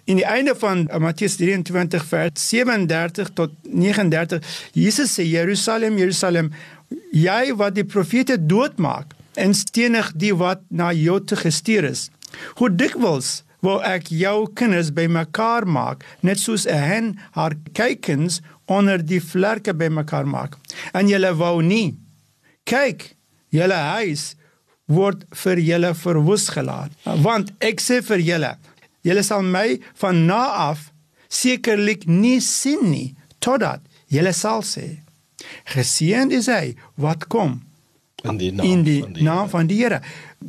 in 0.04 0.20
die 0.20 0.24
einde 0.24 0.54
van 0.56 0.86
uh, 0.86 1.00
Matteus 1.02 1.36
23 1.36 2.04
vers 2.08 2.48
37 2.48 3.32
tot 3.36 3.52
39. 3.62 4.40
Jesus 4.72 5.12
sê 5.18 5.26
Jerusalem, 5.28 5.98
Jerusalem, 6.00 6.52
jy 7.12 7.52
wat 7.58 7.76
die 7.76 7.84
profete 7.84 8.38
doodmaak 8.40 9.12
en 9.36 9.52
stenig 9.54 10.12
die 10.16 10.32
wat 10.34 10.62
na 10.68 10.92
jou 10.96 11.20
toe 11.20 11.36
gestuur 11.36 11.90
is. 11.90 12.08
Hoe 12.56 12.72
dikwels 12.72 13.42
wou 13.66 13.76
ek 13.84 14.10
jou 14.14 14.46
kinders 14.58 14.92
bymekaar 14.94 15.66
maak, 15.66 16.04
net 16.22 16.38
soos 16.38 16.66
'n 16.66 16.82
hen 16.90 17.06
haar 17.36 17.54
kuikens 17.72 18.40
onder 18.66 18.98
die 18.98 19.20
vlerke 19.20 19.74
bymekaar 19.74 20.26
maak. 20.26 20.56
En 20.94 21.08
julle 21.08 21.34
wou 21.34 21.62
nie. 21.62 21.98
Kyk, 22.64 23.16
julle 23.50 23.80
huis 23.96 24.34
word 24.86 25.24
vir 25.42 25.58
julle 25.58 25.94
verwoes 25.94 26.48
gelaat. 26.48 26.92
Want 27.04 27.52
ek 27.60 27.80
sê 27.80 28.02
vir 28.02 28.18
julle, 28.18 28.52
julle 29.02 29.22
sal 29.22 29.42
my 29.42 29.78
van 29.94 30.26
na 30.26 30.44
af 30.70 30.92
sekerlik 31.28 32.06
nie 32.06 32.40
sien 32.40 32.90
nie 32.90 33.14
totdat 33.38 33.80
julle 34.08 34.32
sal 34.32 34.62
sê: 34.62 35.02
Geseënd 35.74 36.32
is 36.32 36.46
hy 36.46 36.74
wat 36.96 37.26
kom 37.28 37.66
In 38.24 38.38
die 38.40 38.52
naam 38.52 38.66
in 38.66 38.82
die 38.82 39.00
van 39.02 39.12
die 39.12 39.22
naam 39.22 39.48
van 39.48 39.66
die 39.70 39.78
Here. 39.82 40.00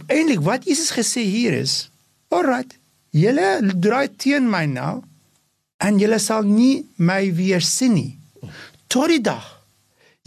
Eintlik 0.08 0.41
wat 0.45 0.65
Jesus 0.65 0.91
gesê 0.95 1.23
hier 1.27 1.53
is, 1.53 1.89
alright, 2.34 2.77
julle 3.12 3.74
draai 3.74 4.08
teen 4.17 4.50
my 4.50 4.65
nou 4.72 5.02
en 5.84 6.00
julle 6.02 6.20
sal 6.20 6.48
nie 6.48 6.86
my 6.98 7.22
weer 7.38 7.62
sien 7.62 7.93
nie. 7.93 8.17
Tot 8.88 9.12
die 9.12 9.22
dag 9.22 9.46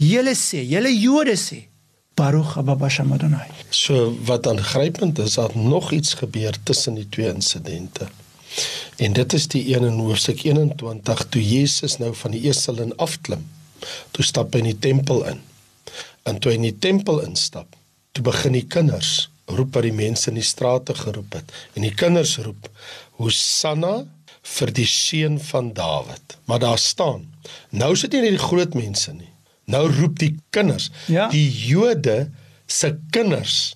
julle 0.01 0.33
sê, 0.37 0.63
julle 0.65 0.89
Jode 0.93 1.35
sê, 1.37 1.67
Baruch 2.15 2.55
haba 2.57 2.75
bashem 2.75 3.13
Adonai. 3.13 3.47
So 3.71 4.11
wat 4.27 4.47
aangrypend 4.47 5.19
is, 5.19 5.37
dat 5.39 5.55
nog 5.55 5.91
iets 5.91 6.13
gebeur 6.13 6.57
tussen 6.63 6.93
die 6.99 7.07
twee 7.09 7.29
insidente. 7.33 8.09
En 8.97 9.13
dit 9.13 9.33
is 9.33 9.47
die 9.47 9.63
een 9.75 9.83
in 9.87 9.99
hoofstuk 9.99 10.43
21 10.43 11.25
toe 11.29 11.41
Jesus 11.41 11.97
nou 11.97 12.11
van 12.15 12.35
die 12.35 12.43
esel 12.49 12.81
in 12.83 12.95
afklim. 12.97 13.47
Toe 14.11 14.25
stap 14.25 14.53
hy 14.53 14.61
in 14.61 14.73
die 14.73 14.79
tempel 14.79 15.23
in. 15.31 15.39
En 16.27 16.37
toe 16.39 16.51
hy 16.51 16.59
in 16.59 16.67
die 16.67 16.77
tempel 16.77 17.23
instap, 17.23 17.77
toe 18.11 18.23
begin 18.27 18.59
die 18.59 18.67
kinders 18.67 19.30
roep 19.55 19.73
wat 19.75 19.83
die 19.83 19.93
mense 19.95 20.29
in 20.29 20.35
die 20.39 20.45
strate 20.45 20.93
geroep 20.95 21.33
het. 21.33 21.51
En 21.75 21.81
die 21.85 21.93
kinders 21.93 22.37
roep: 22.37 22.69
"Hosanna 23.19 24.05
vir 24.57 24.71
die 24.73 24.85
seun 24.85 25.39
van 25.39 25.73
Dawid." 25.73 26.37
Maar 26.45 26.59
daar 26.59 26.77
staan, 26.79 27.27
nou 27.69 27.95
sit 27.95 28.11
nie 28.13 28.21
net 28.21 28.37
die 28.37 28.47
groot 28.47 28.73
mense 28.73 29.13
nie. 29.13 29.29
Nou 29.65 29.87
roep 29.91 30.19
die 30.19 30.35
kinders, 30.49 30.89
Ja. 31.07 31.27
die 31.29 31.49
Jode 31.67 32.31
se 32.67 32.97
kinders 33.11 33.75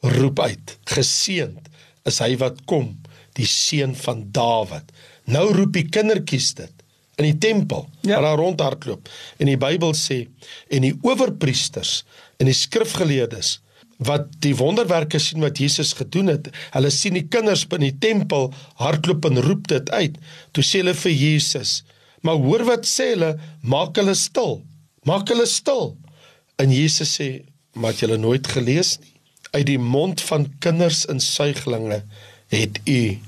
roep 0.00 0.40
uit: 0.40 0.78
"Geseënd 0.84 1.68
is 2.04 2.18
hy 2.18 2.36
wat 2.36 2.64
kom, 2.64 3.00
die 3.34 3.46
seun 3.46 3.94
van 3.96 4.26
Dawid." 4.32 4.92
Nou 5.26 5.52
roep 5.52 5.72
die 5.72 5.88
kindertjies 5.88 6.54
dit 6.54 6.72
in 7.16 7.24
die 7.24 7.38
tempel 7.38 7.88
Ja. 8.02 8.20
waar 8.20 8.22
daar 8.22 8.36
rondhardloop. 8.38 9.08
En 9.38 9.46
die 9.46 9.56
Bybel 9.56 9.92
sê 9.94 10.26
en 10.70 10.82
die 10.82 10.94
owerpriesters 11.02 12.04
en 12.38 12.46
die 12.46 12.54
skrifgeleerdes 12.54 13.60
wat 14.04 14.28
die 14.44 14.54
wonderwerke 14.56 15.18
sien 15.22 15.40
wat 15.44 15.58
Jesus 15.58 15.94
gedoen 15.96 16.28
het, 16.28 16.50
hulle 16.74 16.90
sien 16.92 17.16
die 17.16 17.26
kinders 17.32 17.64
binne 17.68 17.90
die 17.90 18.00
tempel 18.02 18.50
hardloop 18.80 19.28
en 19.30 19.40
roep 19.44 19.68
dit 19.72 19.90
uit. 19.90 20.18
Toe 20.52 20.64
sê 20.64 20.82
hulle 20.82 20.94
vir 20.94 21.12
Jesus: 21.12 21.82
"Maar 22.20 22.40
hoor 22.42 22.64
wat 22.64 22.86
sê 22.86 23.12
hulle, 23.14 23.36
maak 23.62 23.96
hulle 23.96 24.14
stil. 24.14 24.62
Maak 25.04 25.28
hulle 25.28 25.46
stil." 25.46 25.96
En 26.58 26.72
Jesus 26.72 27.20
sê: 27.20 27.44
"Maar 27.74 27.92
het 27.92 28.00
julle 28.00 28.18
nooit 28.18 28.46
gelees 28.46 28.98
nie? 28.98 29.12
Uit 29.50 29.66
die 29.66 29.78
mond 29.78 30.20
van 30.20 30.52
kinders 30.58 31.06
en 31.06 31.20
suiglinge 31.20 32.02
het 32.48 32.80
u 32.84 33.18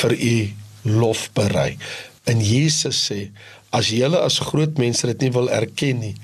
vir 0.00 0.12
u 0.12 0.52
lof 0.82 1.30
berei." 1.32 1.76
En 2.24 2.40
Jesus 2.40 3.10
sê: 3.10 3.30
"As 3.70 3.88
julle 3.88 4.18
as 4.18 4.38
groot 4.38 4.78
mense 4.78 5.06
dit 5.06 5.20
nie 5.20 5.32
wil 5.32 5.50
erken 5.50 5.98
nie, 5.98 6.14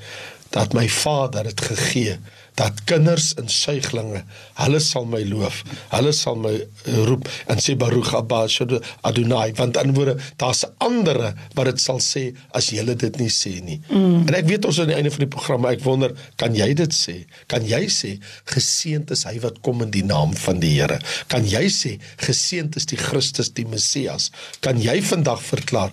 dat 0.50 0.72
my 0.72 0.88
Vader 0.88 1.44
dit 1.44 1.60
gegee 1.60 2.18
dat 2.58 2.84
kinders 2.90 3.32
en 3.40 3.48
suiglinge 3.48 4.24
hulle 4.60 4.80
sal 4.84 5.06
my 5.08 5.22
loof 5.28 5.62
hulle 5.94 6.12
sal 6.16 6.38
my 6.40 6.54
eh, 6.56 7.02
roep 7.08 7.28
en 7.50 7.60
sê 7.62 7.76
Baruch 7.78 8.14
Abba 8.16 8.46
Adonai 9.02 9.52
want 9.58 9.76
in 9.80 9.94
woorde 9.94 10.16
daar's 10.40 10.64
ander 10.78 11.20
wat 11.54 11.70
dit 11.70 11.80
sal 11.82 12.00
sê 12.04 12.30
as 12.56 12.70
jy 12.74 12.84
dit 12.90 13.18
nie 13.20 13.30
sê 13.30 13.52
nie. 13.64 13.78
Mm. 13.88 14.26
en 14.28 14.36
ek 14.36 14.48
weet 14.48 14.66
ons 14.68 14.80
aan 14.82 14.90
die 14.90 14.96
einde 14.96 15.12
van 15.14 15.24
die 15.24 15.30
program 15.30 15.66
ek 15.70 15.84
wonder 15.84 16.14
kan 16.40 16.54
jy 16.56 16.72
dit 16.78 16.94
sê? 16.94 17.16
Kan 17.50 17.66
jy 17.68 17.82
sê 17.92 18.14
geseënd 18.50 19.12
is 19.14 19.24
hy 19.28 19.36
wat 19.44 19.60
kom 19.66 19.82
in 19.84 19.92
die 19.94 20.04
naam 20.06 20.34
van 20.44 20.60
die 20.62 20.72
Here? 20.80 21.00
Kan 21.32 21.46
jy 21.48 21.66
sê 21.72 21.96
geseënd 22.22 22.78
is 22.80 22.88
die 22.90 22.98
Christus 23.00 23.52
die 23.56 23.66
Messias? 23.68 24.30
Kan 24.64 24.80
jy 24.80 24.96
vandag 25.04 25.42
verklaar 25.44 25.92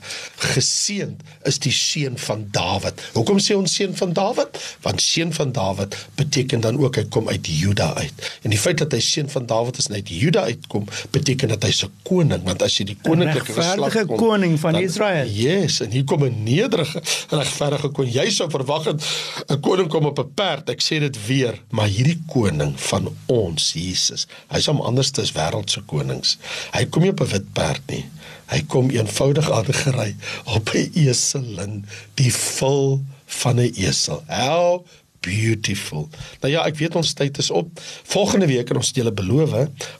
geseënd 0.53 1.23
is 1.49 1.59
die 1.63 1.73
seun 1.75 2.17
van 2.21 2.45
Dawid? 2.55 3.01
Hoekom 3.17 3.41
sê 3.43 3.57
ons 3.57 3.73
seun 3.79 3.95
van 3.97 4.13
Dawid? 4.17 4.61
Want 4.85 5.03
seun 5.03 5.33
van 5.35 5.53
Dawid 5.55 5.97
beteken 6.19 6.46
beteken 6.47 6.61
dan 6.63 6.79
ook 6.83 6.95
hy 6.95 7.03
kom 7.11 7.27
uit 7.27 7.47
Juda 7.47 7.93
uit. 7.93 8.13
En 8.41 8.49
die 8.53 8.59
feit 8.59 8.79
dat 8.79 8.93
hy 8.95 8.99
seun 9.03 9.29
van 9.29 9.45
Dawid 9.45 9.77
is 9.77 9.89
en 9.89 9.97
uit 9.99 10.09
Juda 10.09 10.45
uitkom, 10.47 10.85
beteken 11.11 11.51
dat 11.51 11.63
hy's 11.63 11.83
'n 11.83 11.91
koning, 12.03 12.43
want 12.43 12.61
as 12.63 12.77
jy 12.77 12.85
die 12.85 12.97
koninklike 13.03 13.53
geslag 13.53 13.93
kom, 14.05 14.17
koning 14.17 14.59
van 14.59 14.73
dan, 14.73 14.81
Israel. 14.81 15.27
Yes, 15.27 15.81
en 15.81 15.91
hier 15.91 16.03
kom 16.03 16.23
'n 16.23 16.43
nederige 16.43 17.01
regverdige 17.29 17.89
koning. 17.89 18.13
Jy 18.13 18.29
sou 18.31 18.49
verwag 18.49 18.85
het 18.85 19.03
'n 19.49 19.59
koning 19.59 19.89
kom 19.89 20.05
op 20.05 20.19
'n 20.19 20.33
perd. 20.33 20.69
Ek 20.69 20.81
sê 20.81 20.99
dit 20.99 21.17
weer, 21.27 21.59
maar 21.69 21.87
hierdie 21.87 22.21
koning 22.27 22.79
van 22.79 23.13
ons, 23.25 23.73
Jesus, 23.73 24.27
hy's 24.47 24.67
om 24.67 24.81
anders 24.81 25.11
as 25.17 25.31
wêreldse 25.31 25.81
konings. 25.85 26.37
Hy 26.71 26.85
kom 26.85 27.01
nie 27.01 27.11
op 27.11 27.21
'n 27.21 27.27
wit 27.27 27.53
perd 27.53 27.81
nie. 27.87 28.05
Hy 28.47 28.63
kom 28.67 28.89
eenvoudig 28.89 29.51
aangery 29.51 30.15
op 30.45 30.69
'n 30.73 30.91
eselin, 30.95 31.85
die 32.15 32.31
vul 32.31 33.03
van 33.25 33.59
'n 33.59 33.73
esel. 33.75 34.23
How 34.27 34.85
beautiful. 35.27 36.07
Nou 36.41 36.51
ja, 36.53 36.63
ek 36.69 36.79
weet 36.79 36.95
ons 36.99 37.13
tyd 37.17 37.37
is 37.41 37.51
op. 37.51 37.83
Volgende 38.13 38.47
week 38.49 38.71
en 38.71 38.81
ons 38.81 38.91
het 38.91 39.01
julle 39.01 39.13
beloof, 39.15 39.55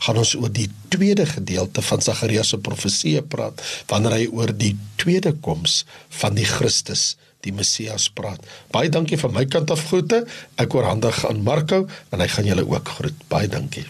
gaan 0.08 0.20
ons 0.24 0.34
oor 0.40 0.52
die 0.54 0.70
tweede 0.94 1.28
gedeelte 1.28 1.84
van 1.86 2.04
Sagaria 2.04 2.44
se 2.48 2.60
profesie 2.64 3.20
praat 3.22 3.62
wanneer 3.92 4.18
hy 4.18 4.26
oor 4.32 4.52
die 4.56 4.74
tweede 5.02 5.34
koms 5.44 5.84
van 6.22 6.38
die 6.38 6.48
Christus 6.48 7.16
die 7.46 7.54
Messias 7.56 8.10
praat. 8.12 8.44
Baie 8.74 8.92
dankie 8.92 9.20
van 9.22 9.36
my 9.36 9.46
kant 9.50 9.72
af 9.74 9.86
groete. 9.90 10.24
Ek 10.60 10.74
oorhandig 10.76 11.22
aan 11.30 11.44
Marco 11.46 11.86
en 12.12 12.24
hy 12.24 12.30
gaan 12.34 12.50
julle 12.50 12.66
ook 12.68 12.96
groet. 12.98 13.20
Baie 13.32 13.50
dankie. 13.52 13.86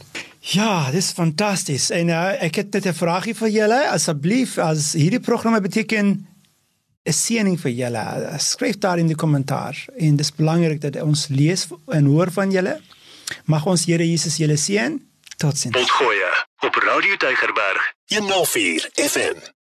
Ja, 0.54 0.88
dis 0.94 1.12
fantasties. 1.16 1.90
En 1.96 2.12
uh, 2.14 2.38
ek 2.44 2.62
het 2.62 2.74
net 2.78 2.86
'n 2.88 2.96
vraagie 2.96 3.36
vir 3.36 3.50
julle. 3.50 3.80
Asseblief, 3.92 4.58
as 4.58 4.94
hierdie 4.94 5.24
programme 5.24 5.62
beteken 5.62 6.28
'n 7.08 7.14
seëning 7.14 7.60
vir 7.60 7.72
julle. 7.72 8.06
Skryf 8.38 8.78
daar 8.84 9.00
in 9.00 9.08
die 9.08 9.16
kommentaar. 9.16 9.86
En 9.98 10.16
dis 10.16 10.32
belangrik 10.36 10.82
dat 10.82 11.02
ons 11.02 11.28
lees 11.28 11.68
en 11.88 12.06
hoor 12.06 12.32
van 12.32 12.52
julle. 12.52 12.82
Mag 13.46 13.66
ons 13.66 13.86
Here 13.86 14.10
Jesus 14.10 14.38
julle 14.38 14.58
seën. 14.58 15.00
Totsiens. 15.38 15.76
Potgoeie 15.78 16.32
op 16.66 16.76
Radio 16.76 17.16
Deugerberg 17.18 17.94
104 18.08 18.90
FM. 18.96 19.56